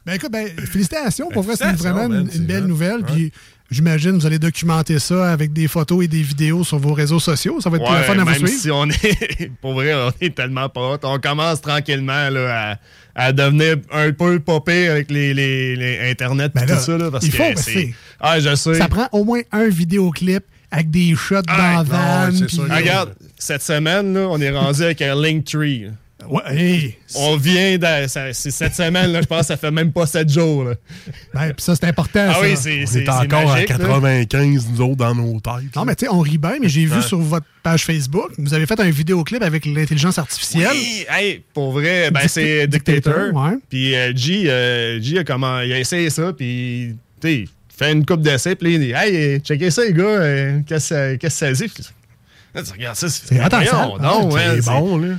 ben 0.06 0.14
écoute, 0.14 0.32
ben, 0.32 0.48
félicitations. 0.66 1.28
Pour 1.30 1.42
vrai, 1.42 1.54
c'est 1.56 1.72
vraiment 1.76 2.06
une, 2.06 2.28
une 2.34 2.46
belle 2.46 2.64
nouvelle. 2.64 3.02
Puis 3.04 3.32
j'imagine 3.72 4.12
vous 4.12 4.26
allez 4.26 4.38
documenter 4.38 4.98
ça 4.98 5.32
avec 5.32 5.52
des 5.52 5.66
photos 5.68 6.04
et 6.04 6.08
des 6.08 6.22
vidéos 6.22 6.62
sur 6.64 6.78
vos 6.78 6.92
réseaux 6.92 7.18
sociaux. 7.20 7.60
Ça 7.60 7.70
va 7.70 7.78
être 7.78 7.84
plus 7.84 7.92
Ouais, 7.94 8.02
fun 8.02 8.18
à 8.18 8.24
vous 8.24 8.30
même 8.30 8.46
suivre. 8.46 8.60
si 8.62 8.70
on 8.70 8.86
est. 8.88 9.50
Pour 9.60 9.74
vrai, 9.74 9.94
on 9.94 10.12
est 10.20 10.34
tellement 10.34 10.68
pas 10.68 10.80
hot. 10.94 10.98
On 11.04 11.18
commence 11.18 11.60
tranquillement 11.60 12.30
là, 12.30 12.78
à, 13.14 13.26
à 13.26 13.32
devenir 13.32 13.76
un 13.90 14.12
peu 14.12 14.38
popé 14.40 14.88
avec 14.88 15.10
les, 15.10 15.34
les, 15.34 15.76
les 15.76 16.10
Internet 16.10 16.52
et 16.56 16.60
Ben 16.60 16.76
tout 16.76 16.82
ça. 16.82 16.96
Là, 16.98 17.10
parce 17.10 17.26
il 17.26 17.32
que 17.32 17.36
faut, 17.38 17.44
c'est. 17.56 17.62
c'est- 17.72 17.94
Ah, 18.20 18.38
je 18.40 18.54
sais. 18.54 18.74
Ça 18.74 18.88
prend 18.88 19.08
au 19.12 19.24
moins 19.24 19.40
un 19.52 19.68
vidéoclip 19.68 20.44
avec 20.70 20.90
des 20.90 21.14
shots 21.14 21.36
Ah, 21.48 21.56
dans 21.56 21.76
la 21.78 21.82
van. 21.82 22.38
Ah, 22.70 22.76
regarde, 22.76 23.14
cette 23.38 23.62
semaine, 23.62 24.14
là, 24.14 24.26
on 24.30 24.40
est 24.40 24.50
rendu 24.50 24.82
avec 24.82 25.02
un 25.02 25.14
Linktree. 25.14 25.86
Là. 26.22 26.28
Ouais, 26.28 26.56
hey, 26.56 26.96
On 27.16 27.36
vient 27.36 27.76
de. 27.78 28.06
C'est 28.06 28.50
cette 28.50 28.74
semaine, 28.74 29.12
là, 29.12 29.20
je 29.20 29.26
pense 29.26 29.40
que 29.40 29.46
ça 29.46 29.56
fait 29.56 29.70
même 29.70 29.92
pas 29.92 30.06
sept 30.06 30.28
jours. 30.28 30.64
là. 30.64 30.74
ben, 31.34 31.52
puis 31.52 31.64
ça, 31.64 31.74
c'est 31.74 31.86
important. 31.86 32.26
Ah 32.30 32.34
ça. 32.34 32.40
oui, 32.40 32.86
c'est 32.86 33.08
encore 33.08 33.46
magique, 33.46 33.70
à 33.70 33.78
là. 33.78 33.84
95, 33.84 34.66
nous 34.72 34.80
autres, 34.80 34.96
dans 34.96 35.14
nos 35.14 35.40
têtes. 35.40 35.74
Non, 35.76 35.84
mais 35.84 35.94
tu 35.94 36.06
sais, 36.06 36.10
on 36.12 36.20
rit 36.20 36.38
bien, 36.38 36.58
mais 36.60 36.68
j'ai 36.68 36.86
vu 36.86 37.02
sur 37.02 37.18
votre 37.18 37.46
page 37.62 37.84
Facebook, 37.84 38.30
vous 38.38 38.54
avez 38.54 38.66
fait 38.66 38.80
un 38.80 38.90
vidéoclip 38.90 39.42
avec 39.42 39.66
l'intelligence 39.66 40.18
artificielle. 40.18 40.68
Oui, 40.72 41.06
hey, 41.08 41.42
pour 41.54 41.72
vrai, 41.72 42.10
ben 42.10 42.26
c'est 42.26 42.66
Dictator, 42.66 43.14
Dictator. 43.14 43.44
ouais. 43.44 43.58
Puis 43.68 43.94
euh, 43.94 44.12
G, 44.14 44.50
euh, 44.50 45.00
G 45.00 45.18
a, 45.18 45.24
comment, 45.24 45.60
il 45.60 45.72
a 45.72 45.78
essayé 45.78 46.10
ça, 46.10 46.32
puis 46.32 46.96
tu 47.20 47.48
fait 47.76 47.92
une 47.92 48.04
coupe 48.04 48.20
d'essai, 48.22 48.54
puis 48.54 48.68
là, 48.68 48.74
il 48.74 48.80
dit 48.80 48.92
Hey, 48.94 49.40
checkez 49.40 49.70
ça, 49.70 49.84
les 49.84 49.92
gars, 49.92 50.04
euh, 50.04 50.60
qu'est-ce 50.66 51.16
que 51.16 51.28
ça 51.28 51.52
dit? 51.52 51.70
Là, 52.54 52.62
tu 52.62 52.72
regardes 52.72 52.96
ça, 52.96 53.08
c'est 53.08 53.38
bon, 54.66 54.98
là. 54.98 55.14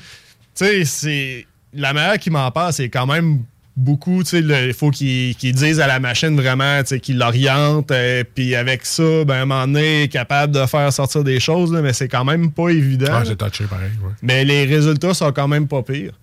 Tu 0.55 0.65
sais, 0.65 0.85
c'est. 0.85 1.45
La 1.75 1.93
manière 1.93 2.19
qui 2.19 2.29
m'en 2.29 2.49
parle, 2.51 2.71
c'est 2.73 2.89
quand 2.89 3.07
même 3.07 3.39
beaucoup, 3.75 4.23
tu 4.23 4.29
sais, 4.29 4.39
il 4.67 4.73
faut 4.73 4.91
qu'ils 4.91 5.33
disent 5.35 5.79
à 5.79 5.87
la 5.87 5.99
machine 5.99 6.35
vraiment, 6.35 6.79
tu 6.81 6.89
sais, 6.89 6.99
qu'ils 6.99 7.17
l'orientent, 7.17 7.89
euh, 7.89 8.23
puis 8.35 8.55
avec 8.55 8.85
ça, 8.85 9.25
ben, 9.25 9.33
à 9.33 9.41
un 9.41 9.45
moment 9.45 9.65
donné, 9.65 10.03
est 10.03 10.07
capable 10.07 10.53
de 10.53 10.63
faire 10.67 10.93
sortir 10.93 11.23
des 11.23 11.39
choses, 11.39 11.73
là, 11.73 11.81
mais 11.81 11.93
c'est 11.93 12.07
quand 12.07 12.23
même 12.23 12.51
pas 12.51 12.69
évident. 12.69 13.11
Ah, 13.11 13.23
touché 13.23 13.65
pareil. 13.65 13.89
Ouais. 14.03 14.11
Mais 14.21 14.45
les 14.45 14.65
résultats 14.65 15.15
sont 15.15 15.31
quand 15.31 15.47
même 15.47 15.67
pas 15.67 15.81
pires. 15.81 16.13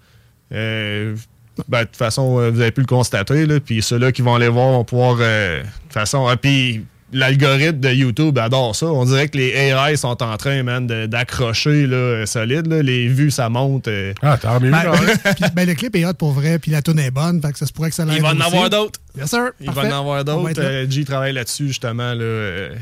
Euh, 0.53 1.17
ben, 1.69 1.81
de 1.81 1.85
toute 1.87 1.97
façon, 1.97 2.39
euh, 2.39 2.51
vous 2.51 2.61
avez 2.61 2.71
pu 2.71 2.81
le 2.81 2.87
constater. 2.87 3.47
Là, 3.47 3.59
puis 3.61 3.83
ceux-là 3.83 4.13
qui 4.13 4.23
vont 4.23 4.35
aller 4.37 4.49
voir 4.49 4.71
vont 4.71 4.85
pouvoir. 4.85 5.17
euh, 5.21 5.61
de 5.61 5.67
toute 5.67 5.93
façon. 5.93 6.27
ah, 6.29 6.37
puis 6.37 6.85
l'algorithme 7.13 7.81
de 7.81 7.91
YouTube 7.91 8.39
adore 8.39 8.75
ça. 8.77 8.87
On 8.87 9.05
dirait 9.05 9.29
que 9.29 9.37
les 9.39 9.49
AI 9.51 9.97
sont 9.97 10.23
en 10.23 10.37
train, 10.37 10.63
man, 10.63 10.87
d'accrocher 10.87 11.87
là, 11.87 12.25
solide. 12.27 12.67
là. 12.67 12.83
Les 12.83 13.09
vues, 13.09 13.31
ça 13.31 13.49
monte. 13.49 13.89
euh. 13.89 14.13
Ah, 14.23 14.39
tant 14.39 14.61
mieux. 14.61 14.71
Ben, 14.71 14.85
ben, 15.55 15.69
le 15.69 15.75
clip 15.75 15.95
est 15.97 16.05
hot 16.05 16.15
pour 16.15 16.33
vrai, 16.33 16.59
puis 16.59 16.71
la 16.71 16.83
tune 16.83 16.99
est 16.99 17.11
bonne, 17.11 17.41
fait 17.43 17.53
que 17.53 17.59
ça 17.59 17.67
se 17.67 17.73
pourrait 17.73 17.91
que 17.91 17.97
ça 17.97 18.05
l'aide 18.05 18.17
Il 18.17 18.23
va 18.23 18.31
en 18.33 18.41
avoir 18.41 18.71
d'autres. 18.71 19.01
Bien 19.15 19.27
sûr. 19.27 19.51
Il 19.61 19.67
parfait. 19.67 19.89
va 19.89 19.97
en 19.97 20.01
avoir 20.01 20.25
d'autres. 20.25 20.61
Euh, 20.61 20.87
G 20.89 21.05
travaille 21.05 21.33
là-dessus, 21.33 21.69
justement, 21.69 22.15
là, 22.15 22.23
euh, 22.23 22.75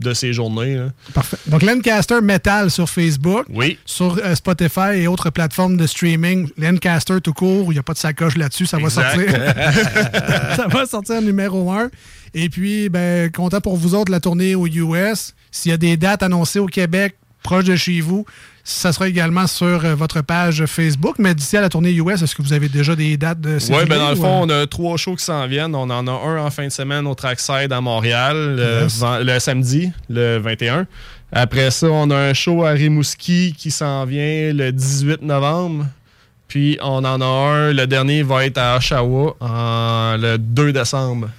de 0.00 0.14
ces 0.14 0.32
journées. 0.32 0.76
là. 0.76 0.88
Parfait. 1.12 1.36
Donc, 1.46 1.62
Lancaster 1.62 2.20
Metal 2.22 2.70
sur 2.70 2.88
Facebook. 2.88 3.46
Oui. 3.48 3.78
Sur 3.84 4.18
euh, 4.18 4.34
Spotify 4.34 4.96
et 4.96 5.06
autres 5.06 5.30
plateformes 5.30 5.76
de 5.76 5.86
streaming, 5.86 6.48
Lancaster 6.56 7.20
tout 7.22 7.32
court, 7.32 7.72
il 7.72 7.74
n'y 7.74 7.78
a 7.78 7.82
pas 7.82 7.94
de 7.94 7.98
sacoche 7.98 8.36
là-dessus, 8.36 8.66
ça 8.66 8.78
va 8.78 8.90
sortir. 8.90 9.22
ça 10.56 10.66
va 10.68 10.86
sortir 10.86 11.20
numéro 11.22 11.70
un. 11.72 11.90
Et 12.34 12.48
puis, 12.48 12.88
ben, 12.88 13.30
content 13.30 13.60
pour 13.60 13.76
vous 13.76 13.94
autres, 13.94 14.12
la 14.12 14.20
tournée 14.20 14.54
aux 14.54 14.66
US. 14.66 15.34
S'il 15.50 15.70
y 15.70 15.74
a 15.74 15.78
des 15.78 15.96
dates 15.96 16.22
annoncées 16.22 16.58
au 16.58 16.66
Québec, 16.66 17.16
proche 17.42 17.64
de 17.64 17.76
chez 17.76 18.00
vous. 18.00 18.24
Ça 18.70 18.92
sera 18.92 19.08
également 19.08 19.46
sur 19.46 19.82
euh, 19.86 19.94
votre 19.94 20.20
page 20.20 20.66
Facebook. 20.66 21.14
Mais 21.18 21.34
d'ici 21.34 21.56
à 21.56 21.62
la 21.62 21.70
tournée 21.70 21.90
US, 21.92 22.20
est-ce 22.20 22.34
que 22.34 22.42
vous 22.42 22.52
avez 22.52 22.68
déjà 22.68 22.94
des 22.94 23.16
dates 23.16 23.40
de 23.40 23.56
Oui, 23.70 23.86
ben 23.88 23.98
dans 23.98 24.10
le 24.10 24.14
fond, 24.16 24.42
on 24.42 24.50
a 24.50 24.66
trois 24.66 24.98
shows 24.98 25.16
qui 25.16 25.24
s'en 25.24 25.46
viennent. 25.46 25.74
On 25.74 25.88
en 25.88 26.06
a 26.06 26.12
un 26.12 26.44
en 26.44 26.50
fin 26.50 26.66
de 26.66 26.72
semaine 26.72 27.06
au 27.06 27.14
Trackside 27.14 27.72
à 27.72 27.80
Montréal, 27.80 28.56
le, 28.56 28.82
Yes. 28.82 29.00
ven- 29.00 29.22
le 29.24 29.38
samedi, 29.38 29.90
le 30.10 30.36
21. 30.36 30.86
Après 31.32 31.70
ça, 31.70 31.86
on 31.86 32.10
a 32.10 32.16
un 32.16 32.34
show 32.34 32.62
à 32.64 32.70
Rimouski 32.72 33.54
qui 33.56 33.70
s'en 33.70 34.04
vient 34.04 34.52
le 34.52 34.70
18 34.70 35.22
novembre. 35.22 35.86
Puis 36.46 36.78
on 36.82 37.04
en 37.06 37.20
a 37.22 37.24
un, 37.24 37.72
le 37.72 37.86
dernier 37.86 38.22
va 38.22 38.44
être 38.44 38.58
à 38.58 38.76
Oshawa 38.76 39.34
en- 39.40 40.16
le 40.18 40.36
2 40.36 40.74
décembre. 40.74 41.30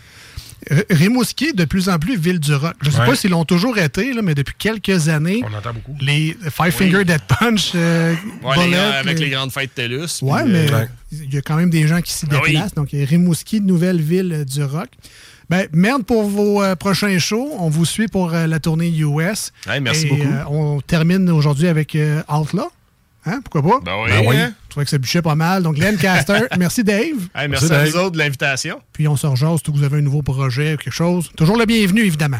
Rimouski, 0.89 1.53
de 1.53 1.65
plus 1.65 1.89
en 1.89 1.97
plus 1.99 2.17
ville 2.17 2.39
du 2.39 2.53
rock. 2.53 2.73
Je 2.81 2.89
ne 2.89 2.93
sais 2.93 2.99
Ouais. 3.01 3.05
pas 3.07 3.15
s'ils 3.15 3.31
l'ont 3.31 3.45
toujours 3.45 3.77
été, 3.77 4.13
là, 4.13 4.21
mais 4.21 4.35
depuis 4.35 4.55
quelques 4.57 5.07
années, 5.09 5.41
On 5.49 5.53
entend 5.57 5.73
beaucoup. 5.73 5.95
les 6.01 6.35
Five 6.51 6.71
Finger 6.71 7.05
Dead 7.05 7.21
Punch, 7.21 7.71
euh, 7.75 8.13
Ouais, 8.43 8.55
les 8.57 8.63
Bullet, 8.65 8.77
grands- 8.77 8.91
avec 8.99 9.17
euh, 9.17 9.19
les 9.23 9.29
grandes 9.29 9.51
fêtes 9.51 9.73
TELUS. 9.75 10.07
Ouais, 10.21 10.43
puis, 10.43 10.51
mais 10.51 10.71
euh, 10.71 10.85
il 11.11 11.33
y 11.33 11.37
a 11.37 11.41
quand 11.41 11.55
même 11.55 11.69
des 11.69 11.87
gens 11.87 12.01
qui 12.01 12.11
s'y 12.11 12.25
Ah 12.31 12.39
oui. 12.43 12.51
déplacent. 12.51 12.73
Donc, 12.75 12.89
Rimouski, 12.91 13.61
nouvelle 13.61 14.01
ville 14.01 14.33
euh, 14.33 14.45
du 14.45 14.63
rock. 14.63 14.89
Ben, 15.49 15.67
merde 15.73 16.03
pour 16.05 16.29
vos 16.29 16.61
euh, 16.61 16.75
prochains 16.75 17.17
shows. 17.17 17.49
On 17.57 17.69
vous 17.69 17.85
suit 17.85 18.07
pour 18.07 18.33
euh, 18.35 18.45
la 18.45 18.59
tournée 18.59 18.89
US. 18.89 19.51
Hey, 19.67 19.81
merci 19.81 20.05
Et, 20.05 20.09
beaucoup. 20.09 20.21
euh, 20.21 20.43
on 20.49 20.79
termine 20.81 21.27
aujourd'hui 21.31 21.67
avec 21.67 21.95
euh, 21.95 22.21
Outlaw. 22.29 22.69
Hein? 23.25 23.41
Pourquoi 23.43 23.61
pas? 23.79 23.83
Ben 23.83 23.95
oui, 24.03 24.09
Ben 24.09 24.25
oui. 24.27 24.37
hein? 24.37 24.53
Je 24.65 24.69
trouvais 24.69 24.85
que 24.85 24.89
ça 24.91 24.97
bûchait 24.97 25.21
pas 25.21 25.35
mal. 25.35 25.63
Donc, 25.63 25.77
Lancaster, 25.77 26.41
merci 26.57 26.83
Dave. 26.83 27.27
Hey, 27.35 27.47
merci 27.47 27.71
à 27.71 27.83
vous 27.85 27.97
autres 27.97 28.11
de 28.11 28.17
l'invitation. 28.17 28.81
Puis 28.93 29.07
on 29.07 29.15
se 29.15 29.27
rejase, 29.27 29.61
tout 29.61 29.71
que 29.73 29.77
vous 29.77 29.83
avez 29.83 29.97
un 29.97 30.01
nouveau 30.01 30.21
projet 30.21 30.73
ou 30.73 30.77
quelque 30.77 30.93
chose. 30.93 31.29
Toujours 31.35 31.57
le 31.57 31.65
bienvenu, 31.65 32.01
évidemment. 32.01 32.39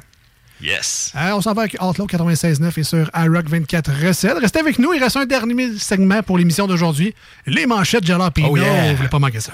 Yes. 0.62 1.14
Euh, 1.16 1.32
on 1.36 1.42
s'en 1.42 1.54
va 1.54 1.62
avec 1.64 1.78
Outlaw 1.82 2.06
96.9 2.06 2.78
et 2.80 2.84
sur 2.84 3.10
iRock 3.16 3.48
24 3.48 3.92
Recettes. 4.08 4.38
Restez 4.40 4.60
avec 4.60 4.78
nous, 4.78 4.94
il 4.94 5.02
reste 5.02 5.16
un 5.16 5.26
dernier 5.26 5.78
segment 5.78 6.22
pour 6.22 6.38
l'émission 6.38 6.68
d'aujourd'hui. 6.68 7.16
Les 7.46 7.66
manchettes 7.66 8.06
Jalapino. 8.06 8.50
Oh 8.52 8.58
yeah. 8.58 8.92
Vous 8.92 8.98
voulez 8.98 9.10
pas 9.10 9.20
manquer 9.20 9.40
ça. 9.40 9.54